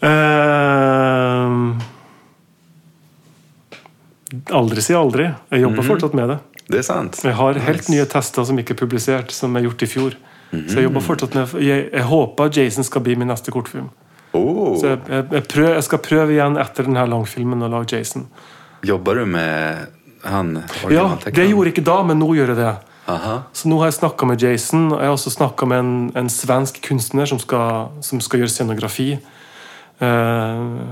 Ehm, 0.00 1.74
aldri 4.50 4.82
si 4.82 4.94
aldri. 4.96 5.26
Jeg 5.50 5.66
jobber 5.66 5.84
fortsatt 5.84 6.16
med 6.16 6.32
det. 6.32 6.38
Det 6.68 6.82
er 6.82 6.86
sant. 6.86 7.20
Jeg 7.24 7.34
har 7.34 7.58
helt 7.64 7.86
Nice. 7.88 7.92
nye 7.92 8.04
tester 8.04 8.44
som 8.44 8.58
ikke 8.60 8.74
er 8.76 8.80
publisert, 8.82 9.32
som 9.32 9.56
er 9.56 9.64
gjort 9.64 9.82
i 9.82 9.86
fjor. 9.88 10.18
Så 10.50 10.78
jeg 10.78 10.86
jobber 10.86 11.04
fortsatt 11.04 11.34
med 11.36 11.60
Jeg, 11.60 11.90
jeg 11.92 12.04
håper 12.08 12.48
Jason 12.56 12.84
skal 12.84 13.02
bli 13.04 13.14
min 13.20 13.28
neste 13.28 13.52
kortfilm. 13.52 13.90
Oh, 14.32 14.78
Så 14.80 14.94
jeg, 14.94 15.24
jeg, 15.32 15.42
prøv, 15.48 15.74
jeg 15.74 15.84
skal 15.84 15.98
prøve 16.04 16.32
igjen 16.32 16.56
etter 16.60 16.88
denne 16.88 17.04
langfilmen 17.08 17.64
å 17.64 17.68
lage 17.72 17.96
Jason. 17.96 18.26
Jobber 18.84 19.20
du 19.20 19.26
med 19.26 19.88
han 20.24 20.62
Ja, 20.90 21.16
det 21.24 21.48
gjorde 21.48 21.68
jeg 21.70 21.76
ikke 21.76 21.86
da, 21.86 22.02
men 22.02 22.18
nå 22.20 22.30
gjør 22.36 22.52
jeg 22.52 22.60
det. 22.60 22.74
Aha. 23.08 23.34
Så 23.56 23.68
nå 23.70 23.78
har 23.80 23.88
jeg 23.88 24.00
snakka 24.00 24.26
med 24.28 24.42
Jason, 24.42 24.90
og 24.92 25.00
jeg 25.00 25.08
har 25.08 25.16
også 25.16 25.32
snakka 25.32 25.68
med 25.70 25.78
en, 25.78 25.92
en 26.18 26.28
svensk 26.32 26.80
kunstner 26.84 27.28
som 27.30 27.40
skal, 27.40 27.92
som 28.04 28.20
skal 28.20 28.42
gjøre 28.42 28.52
scenografi. 28.52 29.14
Uh, 30.02 30.84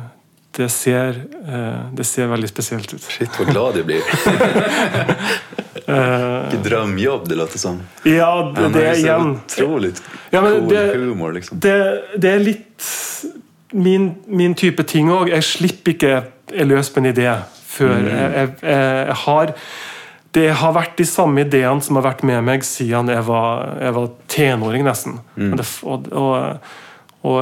det, 0.56 0.70
ser, 0.72 1.20
eh, 1.44 1.82
det 1.92 2.06
ser 2.08 2.30
veldig 2.32 2.48
spesielt 2.48 2.94
ut. 2.94 3.04
Shit 3.12 3.36
hvor 3.36 3.50
glad 3.50 3.76
du 3.76 3.84
blir. 3.84 4.00
Eh, 5.88 6.54
drømmejobb, 6.64 7.28
det 7.28 7.36
låter 7.38 7.58
som. 7.62 7.80
ja, 8.04 8.30
det, 8.56 8.72
det 8.74 8.82
er 8.88 8.96
igjen 8.98 9.36
Utrolig 9.46 9.92
Ja, 10.32 10.40
men 10.42 10.52
cool 10.60 10.68
det- 10.72 10.96
humor 10.96 11.32
liksom. 11.36 11.60
det, 11.62 11.76
det 12.18 12.30
er 12.34 12.38
litt 12.42 12.88
min, 13.72 14.14
min 14.26 14.54
type 14.54 14.82
ting 14.86 15.08
òg. 15.10 15.28
Jeg 15.30 15.42
slipper 15.44 15.92
ikke 15.94 16.14
jeg 16.54 16.66
løs 16.66 16.90
på 16.90 16.98
en 17.02 17.12
idé 17.12 17.28
før 17.66 17.92
Mm. 17.98 18.06
jeg, 18.08 18.32
jeg, 18.32 18.50
jeg, 18.62 19.14
har 19.26 19.52
Det 20.32 20.50
har 20.54 20.72
vært 20.72 20.96
de 20.98 21.04
samme 21.04 21.40
ideene 21.44 21.82
som 21.82 21.96
har 21.96 22.02
vært 22.10 22.22
med 22.24 22.42
meg 22.44 22.62
siden 22.64 23.08
jeg 23.08 23.22
var, 23.26 23.76
jeg 23.80 23.92
var 23.94 24.08
tenåring, 24.28 24.84
nesten. 24.84 25.20
Mm. 25.36 25.56
Det, 25.56 25.66
og, 25.82 26.08
og, 26.12 26.58
og, 27.22 27.40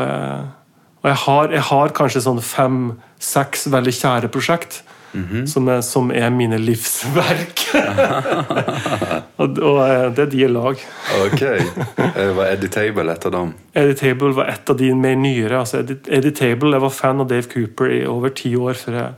og 1.03 1.09
jeg, 1.11 1.17
har, 1.27 1.49
jeg 1.53 1.61
har 1.71 1.89
kanskje 1.97 2.21
sånn 2.23 2.41
fem-seks 2.41 3.67
veldig 3.73 3.93
kjære 3.93 4.29
prosjekt. 4.31 4.83
Mhm. 5.15 5.47
som, 5.47 5.69
er, 5.71 5.81
som 5.87 6.09
er 6.11 6.31
mine 6.35 6.59
livsverk. 6.59 7.61
og, 9.41 9.59
og 9.63 9.79
eh, 9.85 10.09
det 10.17 10.25
er 10.25 10.31
de 10.33 10.41
i 10.45 10.49
lag. 10.51 10.81
ok. 11.25 11.43
Eh, 11.45 12.31
Var 12.37 12.51
Eddie 12.53 12.69
Table 12.75 13.13
ett 13.13 13.27
av 13.29 13.33
dem? 13.37 13.53
Eddie 13.75 13.95
Table 14.01 14.33
var 14.35 14.51
et 14.51 14.71
av 14.71 14.77
de 14.81 14.91
mer 14.99 15.15
nyere. 15.21 15.61
Altså 15.61 15.79
Eddie, 15.85 16.01
Eddie 16.09 16.35
Table, 16.35 16.73
Jeg 16.75 16.83
var 16.87 16.91
fan 16.95 17.21
av 17.23 17.29
Dave 17.31 17.47
Cooper 17.53 17.91
i 17.95 18.03
over 18.11 18.35
ti 18.35 18.55
år 18.59 18.75
før 18.81 18.99
jeg, 18.99 19.15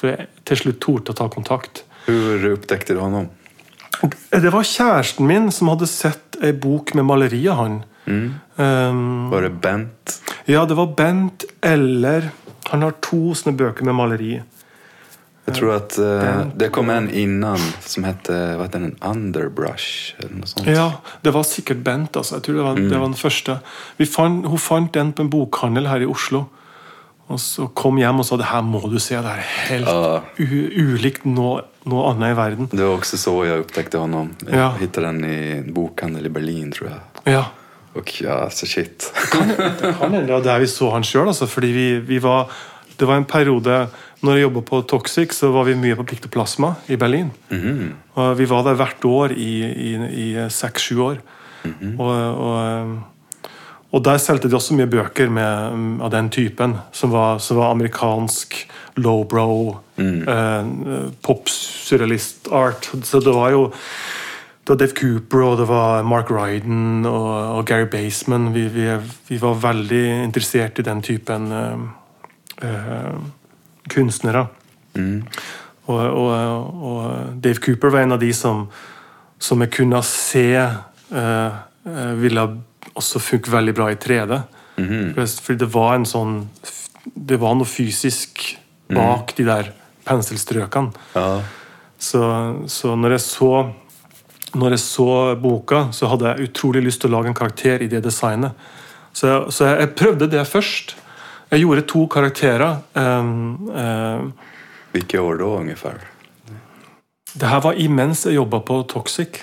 før 0.00 0.14
jeg 0.14 0.28
til 0.50 0.56
slutt 0.64 0.80
torde 0.86 1.14
å 1.14 1.18
ta 1.18 1.28
kontakt. 1.32 1.82
Hvor 2.06 2.46
oppdekte 2.54 2.94
du 2.96 3.02
ham? 3.02 3.28
Det 4.32 4.48
var 4.54 4.64
kjæresten 4.64 5.26
min 5.28 5.50
som 5.52 5.68
hadde 5.68 5.86
sett 5.90 6.38
ei 6.42 6.52
bok 6.56 6.94
med 6.96 7.04
maleri 7.10 7.42
av 7.52 7.58
han. 7.60 7.80
Um, 8.10 9.28
Var 9.30 9.44
det 9.44 9.50
Bent? 9.62 10.14
ja, 10.48 10.64
det 10.66 10.74
var 10.74 10.88
Bent 10.98 11.44
eller 11.62 12.30
Han 12.72 12.82
har 12.82 12.94
to 13.04 13.34
sånne 13.36 13.54
bøker 13.58 13.84
med 13.86 13.94
maleri. 13.98 14.38
Jag 15.50 15.56
tror 15.58 15.72
at 15.76 15.98
uh, 15.98 16.46
det 16.54 16.70
kom 16.72 16.90
en 16.94 17.08
innan 17.10 17.58
som 17.82 18.04
hette, 18.06 18.36
vad 18.56 18.70
den? 18.72 18.94
Underbrush 19.02 20.14
eller 20.18 20.34
noe 20.38 20.46
sånt. 20.46 20.66
Ja, 20.70 20.92
det 21.26 21.34
var 21.34 21.42
sikkert 21.48 21.82
Bent. 21.84 22.16
altså. 22.16 22.38
Jeg 22.38 22.46
tror 22.46 22.54
det 22.60 22.64
var, 22.68 22.80
det 22.80 22.98
var 22.98 23.06
den 23.10 23.18
første. 23.18 23.58
Vi 23.98 24.06
fant, 24.06 24.46
hun 24.46 24.58
fant 24.62 24.92
den 24.94 25.12
på 25.12 25.22
en 25.26 25.30
bokhandel 25.32 25.86
her 25.90 26.04
i 26.06 26.08
Oslo. 26.10 26.46
Og 27.30 27.38
så 27.38 27.68
kom 27.78 27.98
hjem 28.00 28.18
og 28.18 28.26
sa 28.26 28.36
det 28.40 28.48
her 28.50 28.62
må 28.66 28.80
du 28.90 28.98
se. 28.98 29.14
Det 29.22 29.30
er 29.30 29.44
helt 29.68 29.86
Ja. 29.86 30.20
u 30.38 30.94
ulikt 30.96 31.24
noe, 31.30 31.60
noe 31.86 32.08
annet 32.10 32.32
i 32.32 32.36
verden. 32.38 32.68
Det 32.72 32.82
var 32.82 32.96
også 32.98 33.16
så 33.22 33.34
jeg 33.46 33.62
oppdaget 33.62 33.94
honom. 34.00 34.32
Jeg 34.48 34.58
Ja. 34.58 34.72
fant 34.80 35.00
den 35.06 35.24
i 35.24 35.36
en 35.60 35.72
bokhandel 35.74 36.26
i 36.26 36.32
Berlin 36.34 36.72
tror 36.74 36.88
jeg. 36.90 37.00
Ja. 37.36 37.44
Og 37.94 38.06
ja, 38.22 38.48
så 38.50 38.66
shit. 38.66 39.12
Kan 39.30 39.48
hende 39.54 40.26
det 40.26 40.34
var 40.34 40.42
der 40.42 40.58
vi 40.58 40.66
så 40.66 40.90
han 40.92 41.02
sjøl. 41.06 41.26
Altså, 41.30 41.46
fordi 41.46 41.70
vi, 41.74 41.86
vi 42.00 42.18
var, 42.22 42.50
det 42.98 43.06
var 43.08 43.16
en 43.16 43.24
periode 43.24 43.86
når 44.20 44.36
jeg 44.36 44.44
jobba 44.44 44.62
på 44.68 44.82
Toxic, 44.88 45.32
så 45.32 45.48
var 45.54 45.64
vi 45.68 45.78
mye 45.80 45.96
på 45.96 46.04
Piktoplasma 46.10 46.74
i 46.92 46.98
Berlin. 47.00 47.30
Mhm. 47.50 47.92
Og 48.20 48.34
vi 48.38 48.48
var 48.50 48.66
der 48.66 48.76
hvert 48.76 49.04
år 49.04 49.32
i, 49.32 49.52
i 50.24 50.26
seks-sju 50.48 51.00
år. 51.00 51.22
og, 51.98 52.14
og, 52.46 52.98
og 53.92 54.04
der 54.04 54.20
solgte 54.22 54.48
de 54.48 54.56
også 54.56 54.76
mye 54.78 54.88
bøker 54.90 55.28
med, 55.32 56.00
av 56.04 56.12
den 56.12 56.30
typen, 56.30 56.76
som 56.92 57.10
var, 57.10 57.38
som 57.38 57.58
var 57.58 57.72
amerikansk 57.74 58.56
lowbrow, 58.96 59.80
eh, 59.98 60.70
pop-surrealist 61.22 62.48
art. 62.52 62.90
Så 63.02 63.20
det 63.20 63.34
var 63.34 63.50
jo 63.50 63.70
det 64.60 64.76
var 64.76 64.78
Dave 64.78 64.94
Cooper 64.94 65.42
og 65.42 65.58
det 65.58 65.66
var 65.66 66.02
Mark 66.06 66.30
Ryden 66.30 67.06
og, 67.08 67.56
og 67.56 67.66
Gary 67.66 67.88
Baseman. 67.90 68.52
Vi, 68.54 68.68
vi, 68.68 68.86
vi 69.28 69.38
var 69.40 69.58
veldig 69.58 70.04
interessert 70.24 70.78
i 70.78 70.86
den 70.86 71.02
typen 71.02 71.50
eh, 71.52 71.86
eh, 72.68 73.14
kunstnere. 73.88 74.46
Og, 75.90 76.00
og, 76.00 76.84
og 76.84 77.40
Dave 77.42 77.58
Cooper 77.62 77.90
var 77.90 78.00
en 78.04 78.12
av 78.12 78.20
de 78.22 78.32
som, 78.36 78.66
som 79.38 79.60
jeg 79.64 79.70
kunne 79.74 80.02
se 80.06 80.44
eh, 80.60 81.52
ville 82.20 82.44
også 82.94 83.20
funke 83.22 83.50
veldig 83.52 83.74
bra 83.74 83.88
i 83.92 83.96
3D. 83.98 84.40
Fordi 84.80 85.58
det 85.60 85.68
var 85.74 85.94
en 85.98 86.06
sånn 86.08 86.36
Det 87.14 87.36
var 87.40 87.54
noe 87.56 87.68
fysisk 87.68 88.56
bak 88.90 89.34
de 89.36 89.44
der 89.44 89.68
penselstrøkene. 90.08 90.92
Ja. 91.14 91.40
Så, 92.00 92.20
så 92.66 92.94
når 92.96 93.16
jeg 93.18 93.20
så 93.26 93.50
når 94.50 94.70
jeg 94.74 94.80
så 94.82 95.04
boka, 95.38 95.84
så 95.94 96.08
hadde 96.10 96.26
jeg 96.32 96.48
utrolig 96.48 96.80
lyst 96.82 97.00
til 97.04 97.10
å 97.12 97.18
lage 97.20 97.28
en 97.30 97.36
karakter 97.38 97.84
i 97.84 97.86
det 97.86 98.00
designet. 98.02 98.50
Så, 99.14 99.28
jeg- 99.30 99.52
så 99.54 99.68
jeg 99.78 99.92
prøvde 99.94 100.26
det 100.32 100.42
først. 100.48 100.96
Jeg 101.50 101.64
gjorde 101.64 101.82
to 101.90 102.06
karakterer. 102.06 102.76
Um, 102.94 103.70
um, 103.70 104.32
Hvilke 104.92 105.20
år 105.20 105.38
da, 105.38 105.44
ungefär? 105.44 106.00
det 107.32 107.46
her 107.46 107.60
var 107.60 107.78
imens 107.78 108.24
jeg 108.26 108.34
jobba 108.34 108.60
på 108.66 108.82
Toxic. 108.90 109.42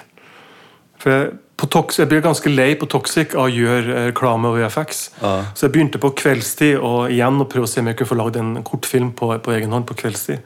For 1.00 1.14
jeg, 1.14 1.36
på 1.58 1.66
Tox, 1.74 2.00
jeg 2.00 2.10
ble 2.12 2.20
ganske 2.22 2.52
lei 2.52 2.76
på 2.78 2.86
Toxic 2.90 3.34
av 3.34 3.48
å 3.48 3.54
gjøre 3.54 3.94
eh, 3.94 4.08
reklame 4.12 4.52
og 4.52 4.60
VFX. 4.60 5.04
Ah. 5.26 5.50
Så 5.58 5.66
jeg 5.66 5.74
begynte 5.74 6.02
på 6.02 6.12
kveldstid 6.18 6.78
og 6.78 7.14
igjen 7.14 7.42
å 7.42 7.48
prøve 7.50 7.66
å 7.66 7.72
se 7.72 7.82
om 7.82 7.90
jeg 7.90 7.98
kunne 7.98 8.12
få 8.12 8.18
lagd 8.20 8.40
en 8.42 8.52
kortfilm 8.68 9.14
på, 9.18 9.32
på 9.42 9.56
egen 9.56 9.74
hånd 9.74 9.88
på 9.90 9.98
kveldstid. 9.98 10.44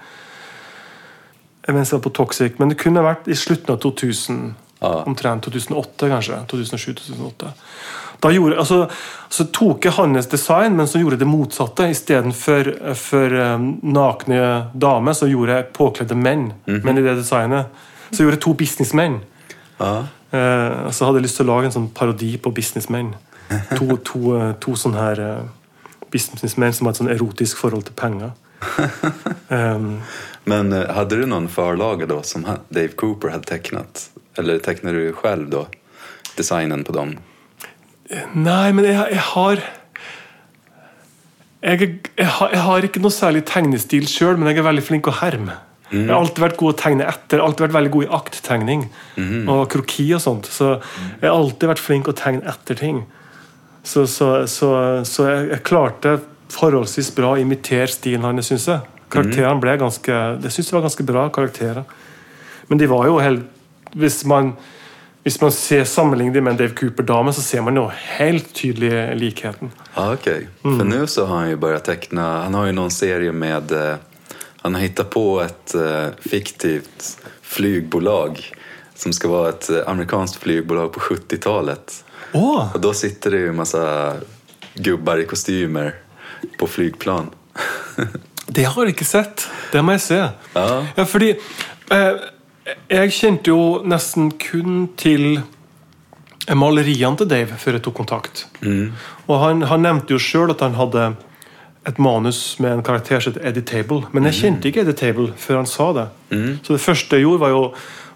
Mens 1.68 1.92
jeg 1.92 2.00
var 2.00 2.06
på 2.06 2.14
Toxic. 2.22 2.60
Men 2.62 2.72
det 2.72 2.80
kunne 2.82 3.04
vært 3.06 3.28
i 3.32 3.38
slutten 3.38 3.76
av 3.76 3.82
2000. 3.84 4.44
Ah. 4.82 5.04
Omtrent 5.06 5.46
2008, 5.46 6.08
kanskje. 6.10 6.40
2007-2008. 6.50 7.52
Da 8.22 8.30
gjorde, 8.30 8.60
altså, 8.62 8.84
så 9.34 9.48
tok 9.50 9.86
jeg 9.88 9.96
hans 9.98 10.30
design, 10.30 10.76
men 10.78 10.88
så 10.88 11.02
gjorde 11.02 11.18
jeg 11.18 11.24
det 11.24 11.30
motsatte. 11.32 11.88
Istedenfor 11.90 12.70
for 13.00 13.34
um, 13.34 13.72
nakne 13.82 14.42
damer, 14.78 15.18
så 15.18 15.30
gjorde 15.30 15.58
jeg 15.58 15.72
påkledde 15.74 16.18
menn. 16.20 16.52
Men 16.70 17.02
i 17.02 17.06
det 17.06 17.18
designet 17.18 17.72
så 18.12 18.22
gjorde 18.22 18.38
jeg 18.38 18.44
to 18.46 18.54
businessmenn. 18.60 19.22
Ah. 19.82 20.12
Eh, 20.32 20.92
så 20.92 21.06
hadde 21.06 21.20
jeg 21.20 21.26
lyst 21.28 21.40
til 21.42 21.48
å 21.48 21.56
lage 21.56 21.68
en 21.68 21.76
sånn 21.76 21.90
parodi 21.96 22.36
på 22.42 22.54
businessmenn. 22.56 23.16
To, 23.76 23.98
to, 24.00 24.20
eh, 24.38 24.52
to 24.64 24.78
sånne 24.80 24.96
her 24.96 25.20
eh, 25.20 26.04
businessmenn 26.14 26.72
som 26.72 26.88
har 26.88 26.94
et 26.94 27.02
sånn 27.02 27.12
erotisk 27.12 27.60
forhold 27.60 27.90
til 27.90 27.98
penger. 28.00 28.32
Um, 29.50 29.98
Men 30.52 30.72
hadde 30.72 31.18
du 31.20 31.26
noen 31.28 31.50
forlag 31.52 32.06
då 32.08 32.22
som 32.24 32.46
Dave 32.70 32.96
Cooper 32.96 33.34
hadde 33.34 33.50
tegnet? 33.50 34.06
Eller 34.40 34.62
tecknade 34.64 35.02
du 35.02 35.18
selv 35.20 35.52
da 35.52 35.66
designen 36.38 36.86
på 36.88 36.96
dem? 36.96 37.18
Nei, 38.36 38.72
men 38.76 38.88
jeg, 38.88 38.98
jeg 39.16 39.26
har 39.32 39.62
jeg, 41.62 41.90
jeg, 42.18 42.28
har 42.38 42.50
jeg 42.52 42.64
har 42.66 42.88
ikke 42.88 43.02
noe 43.04 43.14
særlig 43.14 43.44
tegnestil 43.48 44.08
sjøl, 44.10 44.40
men 44.40 44.50
jeg 44.50 44.62
er 44.62 44.66
veldig 44.66 44.84
flink 44.86 45.10
å 45.12 45.14
herme. 45.22 45.60
Jeg 45.92 46.08
har 46.08 46.22
alltid 46.22 46.40
vært 46.40 46.60
god 46.60 46.72
å 46.72 46.78
tegne 46.80 47.08
etter. 47.12 47.42
Alltid 47.44 47.66
vært 47.66 47.76
veldig 47.76 47.92
god 47.92 48.06
i 48.06 48.12
akttegning 48.16 48.84
og 49.52 49.66
kroki 49.74 50.06
og 50.16 50.22
sånt. 50.24 50.48
Så 50.48 50.78
jeg 50.78 51.26
har 51.26 51.36
alltid 51.36 51.68
vært 51.74 51.84
flink 51.84 52.08
å 52.08 52.16
tegne 52.16 52.48
etter 52.48 52.80
ting. 52.80 53.02
Så, 53.84 54.06
så, 54.08 54.46
så, 54.48 54.70
så 55.08 55.28
jeg, 55.28 55.50
jeg 55.52 55.66
klarte 55.68 56.16
forholdsvis 56.52 57.12
bra 57.18 57.34
å 57.36 57.42
imitere 57.42 57.90
stilen 57.92 58.24
hans, 58.28 58.48
syns 58.48 58.70
jeg. 58.72 58.86
Karakterene 59.12 59.60
ble 59.60 59.76
ganske 59.82 60.12
jeg 60.14 60.54
syns 60.56 60.70
det 60.70 60.78
var 60.78 60.86
ganske 60.88 61.08
bra 61.08 61.26
karakterer. 61.36 61.84
Men 62.70 62.80
de 62.80 62.88
var 62.88 63.10
jo 63.10 63.18
helt 63.20 63.44
Hvis 64.00 64.22
man 64.24 64.54
hvis 65.24 65.42
man 65.42 65.52
ser 65.54 65.84
sammenligner 65.86 66.34
de 66.34 66.42
med 66.42 66.52
en 66.52 66.58
Dave 66.58 66.76
Cooper-dame, 66.76 67.34
så 67.34 67.42
ser 67.46 67.62
man 67.62 67.78
jo 67.78 67.84
helt 68.18 68.54
tydelig 68.58 68.94
likheten. 69.20 69.70
Ja, 69.96 70.08
Mm. 70.66 70.78
For 70.80 70.88
nå 70.88 71.02
så 71.08 71.26
har 71.30 71.44
han 71.44 71.52
jo 71.52 71.60
bare 71.62 71.82
teckna, 71.86 72.30
han 72.48 72.58
har 72.58 72.72
jo 72.72 72.78
noen 72.80 72.94
serie 72.94 73.32
med, 73.32 73.72
eh, 73.72 74.00
han 74.64 74.78
har 74.78 74.82
funnet 74.88 75.06
på 75.10 75.26
et 75.42 75.76
uh, 75.78 76.14
fiktivt 76.22 77.18
flygbolag 77.42 78.38
som 78.94 79.14
skal 79.14 79.32
være 79.34 79.54
et 79.56 79.70
amerikansk 79.90 79.90
amerikanskt 79.90 80.38
flygbolag 80.44 80.92
på 80.94 81.02
70-talet. 81.02 81.96
Åh! 82.38 82.76
Og 82.76 82.82
da 82.82 82.92
sitter 82.94 83.34
det 83.34 83.40
jo 83.46 83.54
en 83.54 83.62
gubber 83.62 83.86
gubbar 84.76 85.22
i 85.22 85.26
kostymer 85.30 85.96
på 86.58 86.70
flygplan. 86.70 87.32
Det 88.52 88.66
har 88.68 88.86
jeg 88.86 88.96
ikke 88.98 89.08
sett. 89.08 89.46
Det 89.72 89.82
må 89.86 89.96
jeg 89.96 90.04
se. 90.04 90.20
Ja. 90.56 90.68
Ja, 90.98 91.06
fordi 91.08 91.30
eh, 91.32 92.24
jeg 92.92 93.16
kjente 93.16 93.52
jo 93.52 93.82
nesten 93.88 94.32
kun 94.42 94.86
til 95.00 95.42
maleriene 96.58 97.18
til 97.20 97.30
Dave 97.30 97.58
før 97.62 97.78
jeg 97.78 97.86
tok 97.86 97.98
kontakt. 98.02 98.46
Og 99.28 99.36
han, 99.44 99.66
han 99.70 99.86
nevnte 99.86 100.16
jo 100.16 100.22
sjøl 100.22 100.54
at 100.54 100.64
han 100.66 100.78
hadde 100.80 101.12
et 101.90 101.98
manus 101.98 102.60
med 102.62 102.76
en 102.76 102.84
karakter 102.86 103.22
som 103.24 103.34
het 103.34 103.42
Eddie 103.52 103.66
Table. 103.66 104.04
Men 104.14 104.28
jeg 104.30 104.38
kjente 104.42 104.70
ikke 104.70 104.84
Eddie 104.84 104.98
Table 104.98 105.32
før 105.42 105.62
han 105.64 105.70
sa 105.70 105.90
det. 105.98 106.08
Så 106.66 106.76
det 106.76 106.84
første 106.84 107.18
jeg 107.18 107.26
gjorde, 107.26 107.42
var 107.42 107.54
jo 107.56 107.64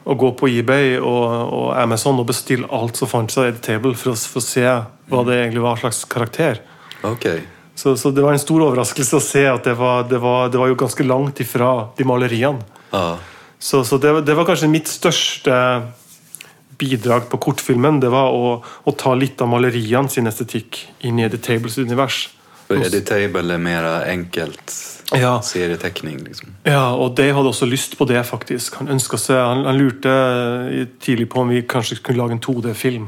å 0.05 0.13
gå 0.21 0.29
på 0.37 0.49
eBay 0.53 0.99
og, 0.99 1.23
og 1.49 1.67
Amazon 1.81 2.19
og 2.21 2.27
bestille 2.29 2.69
alt 2.69 2.99
som 2.99 3.09
fantes 3.09 3.39
av 3.41 3.49
Eddie 3.49 3.63
Table, 3.65 3.95
for 3.97 4.13
å, 4.13 4.15
for 4.15 4.41
å 4.41 4.45
se 4.45 4.65
hva 5.09 5.23
det 5.25 5.39
egentlig 5.39 5.63
var 5.65 5.81
slags 5.81 6.03
karakter. 6.09 6.61
Ok. 7.05 7.25
Så, 7.75 7.95
så 7.97 8.11
det 8.13 8.23
var 8.23 8.35
en 8.35 8.41
stor 8.41 8.67
overraskelse 8.67 9.17
å 9.17 9.23
se 9.23 9.43
at 9.49 9.65
det 9.65 9.73
var, 9.79 10.05
det 10.09 10.21
var, 10.21 10.51
det 10.53 10.61
var 10.61 10.69
jo 10.69 10.77
ganske 10.79 11.05
langt 11.05 11.41
ifra 11.43 11.71
de 11.97 12.05
maleriene. 12.07 12.61
Ja. 12.93 13.17
Så, 13.59 13.83
så 13.87 13.97
det, 13.97 14.11
var- 14.13 14.21
det 14.27 14.35
var 14.37 14.45
kanskje 14.45 14.69
mitt 14.69 14.87
største 14.91 15.55
bidrag 16.77 17.29
på 17.31 17.37
kortfilmen. 17.39 17.99
Det 18.03 18.09
var 18.11 18.31
å, 18.35 18.57
å 18.83 18.91
ta 18.99 19.13
litt 19.15 19.41
av 19.41 19.47
maleriene 19.51 20.09
sin 20.11 20.27
estetikk 20.27 20.81
inn 21.07 21.19
i 21.21 21.25
Eddie 21.27 21.39
Tables 21.41 21.77
univers. 21.79 22.25
For 22.67 22.81
Editable 22.81 23.53
er 23.53 23.61
mer 23.61 23.85
enkelt 24.09 24.73
Ja. 25.13 25.35
serietekning, 25.45 26.23
liksom. 26.25 26.55
Ja, 26.65 26.95
og 26.97 27.13
Dave 27.15 27.35
hadde 27.37 27.51
også 27.53 27.67
lyst 27.69 27.93
på 27.99 28.07
det, 28.09 28.17
faktisk. 28.25 28.75
Han 28.81 28.89
seg, 29.21 29.37
han, 29.37 29.61
han 29.67 29.77
lurte 29.77 30.15
tidlig 30.99 31.29
på 31.29 31.43
om 31.43 31.49
vi 31.53 31.61
kanskje 31.61 31.99
kunne 32.01 32.17
lage 32.23 32.31
en 32.33 32.41
2D-film 32.41 33.07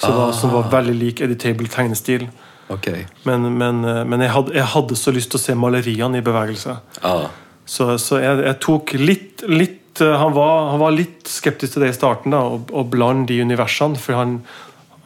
som, 0.00 0.14
var- 0.16 0.32
som 0.32 0.50
var 0.56 0.70
veldig 0.72 0.94
lik 0.98 1.20
Eddie 1.20 1.36
Table-tegnestil. 1.36 2.26
Ok. 2.72 2.88
Men, 3.28 3.44
men, 3.60 3.84
eh, 3.84 4.04
men 4.08 4.20
jeg, 4.24 4.30
hadde, 4.32 4.54
jeg 4.56 4.64
hadde 4.72 4.96
så 4.96 5.12
lyst 5.12 5.30
til 5.34 5.38
å 5.38 5.44
se 5.44 5.54
maleriene 5.54 6.18
i 6.18 6.24
bevegelse. 6.24 6.78
Ja. 7.04 7.28
Så, 7.68 7.90
så 8.00 8.18
jeg, 8.24 8.40
jeg 8.48 8.58
tok 8.64 8.92
litt, 8.98 9.44
litt 9.48 9.83
eh, 10.02 10.14
han, 10.20 10.32
var, 10.34 10.70
han 10.72 10.82
var 10.82 10.94
litt 10.96 11.28
skeptisk 11.30 11.76
til 11.76 11.84
det 11.84 11.92
i 11.92 11.96
starten, 11.96 12.34
da, 12.34 12.42
å, 12.42 12.62
og 12.72 12.88
blande 12.92 13.28
de 13.30 13.42
universene. 13.44 14.00
For 14.00 14.18
han, 14.18 14.40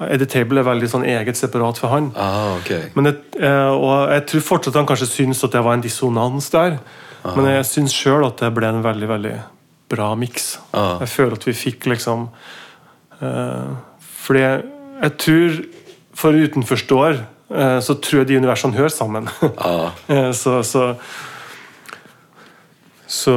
Eddie 0.07 0.31
Table 0.31 0.63
er 0.63 0.69
veldig 0.69 0.89
sånn 0.93 1.07
eget 1.09 1.41
separat 1.41 1.81
for 1.81 1.93
han. 1.93 2.13
Ah, 2.17 2.55
okay. 2.61 2.89
Men 2.95 3.11
jeg, 3.11 3.21
eh, 3.43 3.75
og 3.75 4.15
jeg 4.15 4.27
tror 4.31 4.49
fortsatt 4.53 4.79
han 4.79 4.89
kanskje 4.89 5.11
syns 5.11 5.45
at 5.45 5.57
det 5.57 5.65
var 5.67 5.79
en 5.79 5.85
dissonans 5.85 6.51
der. 6.55 6.81
Men 7.29 7.49
jeg 7.51 7.67
syns 7.67 7.93
sjøl 7.93 8.25
at 8.29 8.41
det 8.41 8.49
ble 8.57 8.69
en 8.71 8.85
veldig 8.85 9.09
veldig 9.11 9.37
bra 9.89 10.13
miks. 10.19 10.59
Ja. 10.73 10.99
Jeg 11.03 11.13
føler 11.13 11.39
at 11.39 11.47
vi 11.49 11.57
fikk 11.57 11.89
liksom 11.91 12.29
eh, 13.25 13.71
Fordi 14.25 14.43
jeg, 14.45 14.65
jeg 15.03 15.15
tror, 15.25 15.59
for 16.19 16.41
utenforståer, 16.45 17.21
eh, 17.55 17.79
så 17.85 17.97
tror 18.03 18.23
jeg 18.23 18.31
de 18.31 18.41
universene 18.43 18.77
hører 18.79 18.95
sammen. 18.95 19.31
Ja. 19.43 19.91
Eh, 20.15 20.31
så 20.33 20.61
så, 20.63 20.95
så 23.07 23.35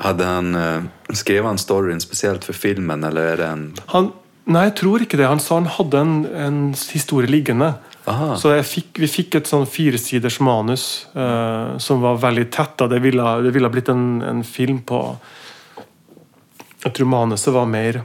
Hadde 0.00 0.26
han, 0.26 0.54
uh, 0.56 1.14
skrev 1.14 1.44
han 1.44 1.60
storyen 1.60 2.00
spesielt 2.00 2.46
for 2.48 2.56
filmen, 2.56 3.04
eller 3.04 3.34
er 3.34 3.40
det 3.42 3.48
en 3.52 3.64
han, 3.92 4.12
Nei, 4.42 4.64
jeg 4.66 4.74
tror 4.80 5.02
ikke 5.04 5.18
det. 5.20 5.28
Han 5.30 5.38
sa 5.38 5.60
han 5.60 5.68
hadde 5.70 6.00
en, 6.02 6.14
en 6.34 6.56
historie 6.74 7.30
liggende. 7.30 7.68
Aha. 8.10 8.32
Så 8.34 8.50
fikk, 8.66 8.98
vi 8.98 9.06
fikk 9.06 9.36
et 9.38 9.46
sånn 9.46 9.68
firesiders 9.70 10.40
manus 10.42 10.86
uh, 11.14 11.78
som 11.78 12.02
var 12.02 12.18
veldig 12.24 12.48
tett. 12.50 12.82
Det 12.90 12.98
ville, 13.04 13.28
det 13.44 13.52
ville 13.54 13.70
blitt 13.70 13.92
en, 13.92 14.18
en 14.26 14.42
film 14.42 14.80
på 14.82 14.98
Jeg 16.82 16.96
tror 16.96 17.06
manuset 17.06 17.54
var 17.54 17.70
mer 17.70 18.00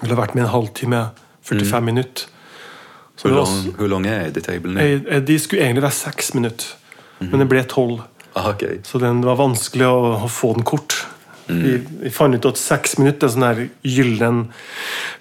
ville 0.00 0.16
vært 0.18 0.34
med 0.34 0.46
en 0.46 0.52
halvtime, 0.52 1.02
45 1.46 1.84
minutter. 1.86 2.30
Hvor 3.20 3.86
lang, 3.88 4.06
er 4.10 4.26
Editable 4.32 4.74
nå? 4.74 4.82
eh, 5.06 5.20
de 5.22 5.36
skulle 5.38 5.62
egentlig 5.62 5.84
være 5.84 5.96
seks 5.96 6.32
minutter, 6.34 6.72
men 7.22 7.44
det 7.44 7.46
ble 7.48 7.62
tolv. 7.70 8.02
Ah, 8.34 8.50
ok. 8.50 8.64
Så 8.86 8.98
den 9.02 9.22
det 9.22 9.30
var 9.30 9.40
vanskelig 9.40 9.86
å, 9.88 9.98
å 10.26 10.30
få 10.30 10.54
den 10.58 10.66
kort. 10.66 11.00
Vi, 11.46 11.74
vi 12.00 12.10
fant 12.10 12.34
ut 12.34 12.46
at 12.48 12.56
seks 12.56 12.94
minutter 12.96 13.28
er 13.28 13.32
sånn 13.34 13.44
her 13.44 13.58
gyllen 13.84 14.38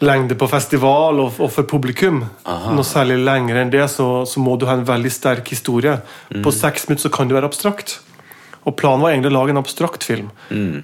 lengde 0.03 0.37
på 0.39 0.47
festival 0.47 1.19
og, 1.19 1.35
og 1.43 1.51
for 1.51 1.67
publikum. 1.67 2.21
Noe 2.47 2.87
særlig 2.87 3.17
lenger 3.25 3.59
enn 3.59 3.73
det, 3.73 3.83
så, 3.91 4.23
så 4.29 4.39
må 4.39 4.55
du 4.55 4.65
ha 4.69 4.77
en 4.77 4.87
veldig 4.87 5.11
sterk 5.11 5.51
historie. 5.51 5.97
På 6.45 6.53
seks 6.55 6.87
minutter 6.87 7.09
så 7.09 7.13
kan 7.13 7.27
du 7.27 7.35
være 7.35 7.49
abstrakt. 7.51 7.97
Og 8.63 8.77
planen 8.79 9.03
var 9.03 9.11
egentlig 9.11 9.33
å 9.33 9.35
lage 9.35 9.51
en 9.51 9.59
abstrakt 9.59 10.07
film. 10.07 10.29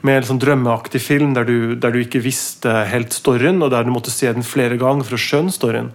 Med 0.04 0.18
en 0.18 0.28
sånn 0.28 0.44
drømmeaktig 0.44 1.00
film 1.00 1.32
der 1.38 1.48
du, 1.48 1.58
der 1.80 1.96
du 1.96 2.02
ikke 2.04 2.20
visste 2.24 2.82
helt 2.92 3.16
storyen, 3.16 3.64
og 3.64 3.72
der 3.72 3.88
du 3.88 3.94
måtte 3.96 4.12
se 4.12 4.28
den 4.28 4.44
flere 4.44 4.76
ganger 4.82 5.08
for 5.08 5.16
å 5.16 5.24
skjønne 5.24 5.56
storyen. 5.56 5.94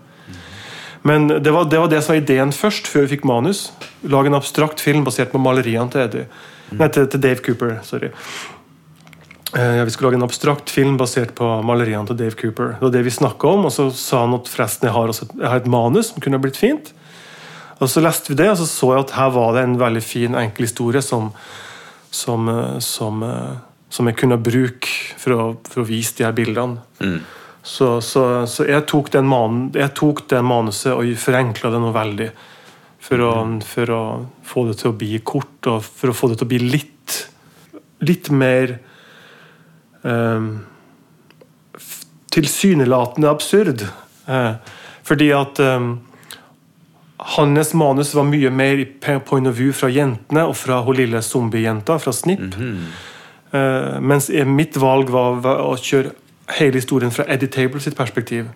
Men 1.04 1.28
det 1.28 1.52
var, 1.52 1.64
det 1.68 1.78
var 1.82 1.88
det 1.92 2.00
som 2.02 2.14
var 2.14 2.22
ideen 2.22 2.52
først, 2.56 2.86
før 2.88 3.04
vi 3.04 3.16
fikk 3.16 3.24
manus. 3.28 3.66
Lage 4.08 4.30
en 4.30 4.38
abstrakt 4.38 4.80
film 4.80 5.04
basert 5.04 5.32
på 5.34 5.40
maleriene 5.42 5.90
til, 5.92 6.00
Eddie. 6.06 6.26
Nei, 6.72 6.88
til, 6.88 7.06
til 7.12 7.20
Dave 7.20 7.42
Cooper. 7.44 7.74
sorry. 7.84 8.08
Eh, 9.54 9.76
ja, 9.78 9.84
vi 9.84 9.90
skulle 9.92 10.10
lage 10.10 10.18
en 10.22 10.26
abstrakt 10.26 10.70
film 10.72 10.96
basert 10.98 11.34
på 11.38 11.46
maleriene 11.62 12.08
til 12.08 12.16
Dave 12.18 12.34
Cooper. 12.40 12.72
Det 12.78 12.86
var 12.88 12.94
det 12.96 13.04
vi 13.04 13.12
om, 13.52 13.66
og 13.68 13.72
så 13.74 13.90
sa 13.94 14.24
han 14.24 14.34
at 14.34 14.48
forresten 14.50 14.88
jeg 14.88 14.94
har, 14.96 15.08
et- 15.12 15.36
jeg 15.38 15.48
har 15.52 15.56
et 15.60 15.66
manus 15.70 16.08
som 16.12 16.20
kunne 16.24 16.40
blitt 16.42 16.56
fint. 16.56 16.92
Og 17.80 17.88
Så 17.90 18.00
leste 18.00 18.28
vi 18.32 18.34
det, 18.40 18.48
og 18.50 18.56
så 18.56 18.66
så 18.66 18.94
jeg 18.94 19.04
at 19.04 19.10
her 19.18 19.30
var 19.30 19.52
det 19.54 19.62
en 19.64 19.76
veldig 19.78 20.02
fin, 20.02 20.34
enkel 20.34 20.64
historie 20.64 21.02
som, 21.02 21.32
som, 22.10 22.48
eh, 22.48 22.78
som, 22.80 23.22
eh, 23.22 23.56
som 23.90 24.06
jeg 24.06 24.16
kunne 24.16 24.38
bruke 24.42 24.88
for 25.18 25.30
å, 25.36 25.56
for 25.68 25.82
å 25.82 25.86
vise 25.86 26.16
de 26.16 26.24
her 26.24 26.32
bildene. 26.32 26.78
Så, 27.64 28.00
så, 28.04 28.22
så 28.46 28.66
jeg, 28.68 28.84
tok 28.90 29.08
den 29.14 29.24
man, 29.24 29.70
jeg 29.72 29.94
tok 29.96 30.26
det 30.28 30.42
manuset 30.44 30.92
og 30.92 31.08
forenkla 31.16 31.70
det 31.72 31.80
noe 31.80 31.94
veldig. 31.94 32.28
For 33.04 33.20
å, 33.24 33.32
for 33.64 33.92
å 33.92 34.02
få 34.44 34.66
det 34.68 34.78
til 34.80 34.92
å 34.92 34.98
bli 35.00 35.20
kort, 35.24 35.56
og 35.72 35.80
for 35.84 36.12
å 36.12 36.16
få 36.16 36.28
det 36.30 36.38
til 36.40 36.46
å 36.46 36.52
bli 36.52 36.60
litt, 36.76 37.16
litt 38.04 38.28
mer 38.32 38.76
um, 40.04 40.50
tilsynelatende 42.34 43.30
absurd. 43.32 43.84
Eh, 44.28 44.52
fordi 45.04 45.30
at 45.36 45.60
um, 45.60 45.94
hans 47.36 47.74
manus 47.76 48.12
var 48.16 48.26
mye 48.28 48.52
mer 48.52 48.80
i 48.82 48.86
point 49.24 49.48
of 49.48 49.56
view 49.58 49.72
fra 49.76 49.88
jentene 49.92 50.44
og 50.48 50.56
fra 50.58 50.80
hun 50.84 50.98
lille 50.98 51.22
zombiejenta 51.24 51.98
fra 52.02 52.12
Snipp. 52.12 52.44
Eh, 53.54 53.96
mens 54.00 54.28
mitt 54.48 54.76
valg 54.80 55.12
var, 55.12 55.40
var 55.44 55.64
å 55.64 55.76
kjøre 55.78 56.12
hele 56.58 56.80
historien 56.80 57.12
fra 57.14 57.26
Eddie 57.28 57.50
Table 57.50 57.80
sitt 57.80 57.96
perspektiv. 57.96 58.48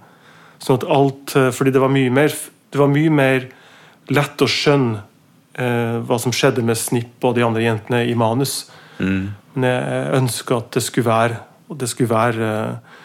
Sånn 0.62 0.80
at 0.80 0.88
alt, 0.90 1.36
eh, 1.36 1.50
fordi 1.54 1.72
det 1.74 1.80
var 1.80 1.92
mye 1.92 2.10
mer 2.10 2.34
Det 2.68 2.76
var 2.76 2.90
mye 2.92 3.08
mer 3.08 3.46
lett 4.12 4.42
å 4.44 4.46
skjønne 4.46 4.98
eh, 5.56 6.04
hva 6.04 6.18
som 6.20 6.32
skjedde 6.36 6.60
med 6.60 6.76
Snipp 6.76 7.24
og 7.24 7.34
de 7.34 7.40
andre 7.46 7.62
jentene 7.62 8.02
i 8.04 8.12
manus. 8.14 8.66
Men 8.98 9.64
jeg 9.64 10.10
ønska 10.18 10.58
at 10.58 10.74
det 10.76 10.82
skulle 10.84 11.08
være 11.08 11.38
og 11.68 11.80
det 11.80 11.88
skulle 11.88 12.10
være 12.10 12.48
eh, 12.48 12.96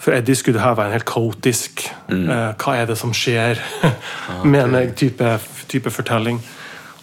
For 0.00 0.16
Eddie 0.16 0.34
skulle 0.34 0.58
det 0.58 0.64
her 0.64 0.74
være 0.78 0.86
en 0.86 0.96
helt 0.96 1.08
kaotisk 1.08 1.84
eh, 2.08 2.52
Hva 2.56 2.76
er 2.76 2.88
det 2.88 2.96
som 2.98 3.12
skjer 3.16 3.60
med 4.52 4.76
jeg 4.80 4.94
type, 4.96 5.38
type 5.68 5.90
fortelling. 5.92 6.40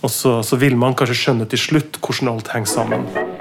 Og 0.01 0.11
så, 0.13 0.39
så 0.43 0.59
vil 0.61 0.77
man 0.77 0.97
kanskje 0.97 1.21
skjønne 1.23 1.49
til 1.49 1.61
slutt 1.61 2.01
hvordan 2.01 2.33
alt 2.35 2.53
henger 2.53 2.73
sammen. 2.73 3.36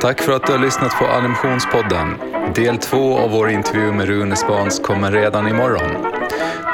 Tack 0.00 0.20
för 0.20 0.32
att 0.32 0.46
du 0.46 0.52
har 0.52 0.58
lyssnat 0.58 0.98
på 0.98 1.06
Animationspodden. 1.06 2.18
Del 2.54 2.78
två 2.78 3.18
av 3.18 3.30
vår 3.30 3.50
intervju 3.50 3.92
med 3.92 4.06
Rune 4.06 4.36
Spans 4.36 4.80
kommer 4.80 5.12
redan 5.12 5.48
imorgon. 5.48 6.06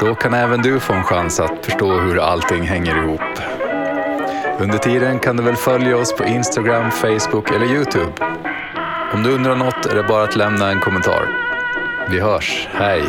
Då 0.00 0.14
kan 0.14 0.34
även 0.34 0.62
du 0.62 0.80
få 0.80 0.92
en 0.92 1.04
chans 1.04 1.40
att 1.40 1.64
förstå 1.64 1.92
hur 1.92 2.18
allting 2.18 2.62
hänger 2.62 2.96
ihop. 2.96 3.20
Under 4.60 4.78
tiden 4.78 5.18
kan 5.18 5.36
du 5.36 5.42
väl 5.42 5.56
följa 5.56 5.96
oss 5.96 6.16
på 6.16 6.24
Instagram, 6.24 6.90
Facebook 6.90 7.50
eller 7.50 7.66
Youtube. 7.66 8.12
Om 9.12 9.22
du 9.22 9.34
undrar 9.34 9.56
något 9.56 9.86
är 9.86 9.94
det 9.94 10.02
bara 10.02 10.24
att 10.24 10.36
lämna 10.36 10.70
en 10.70 10.80
kommentar. 10.80 11.28
Vi 12.10 12.20
hörs, 12.20 12.68
hej! 12.72 13.02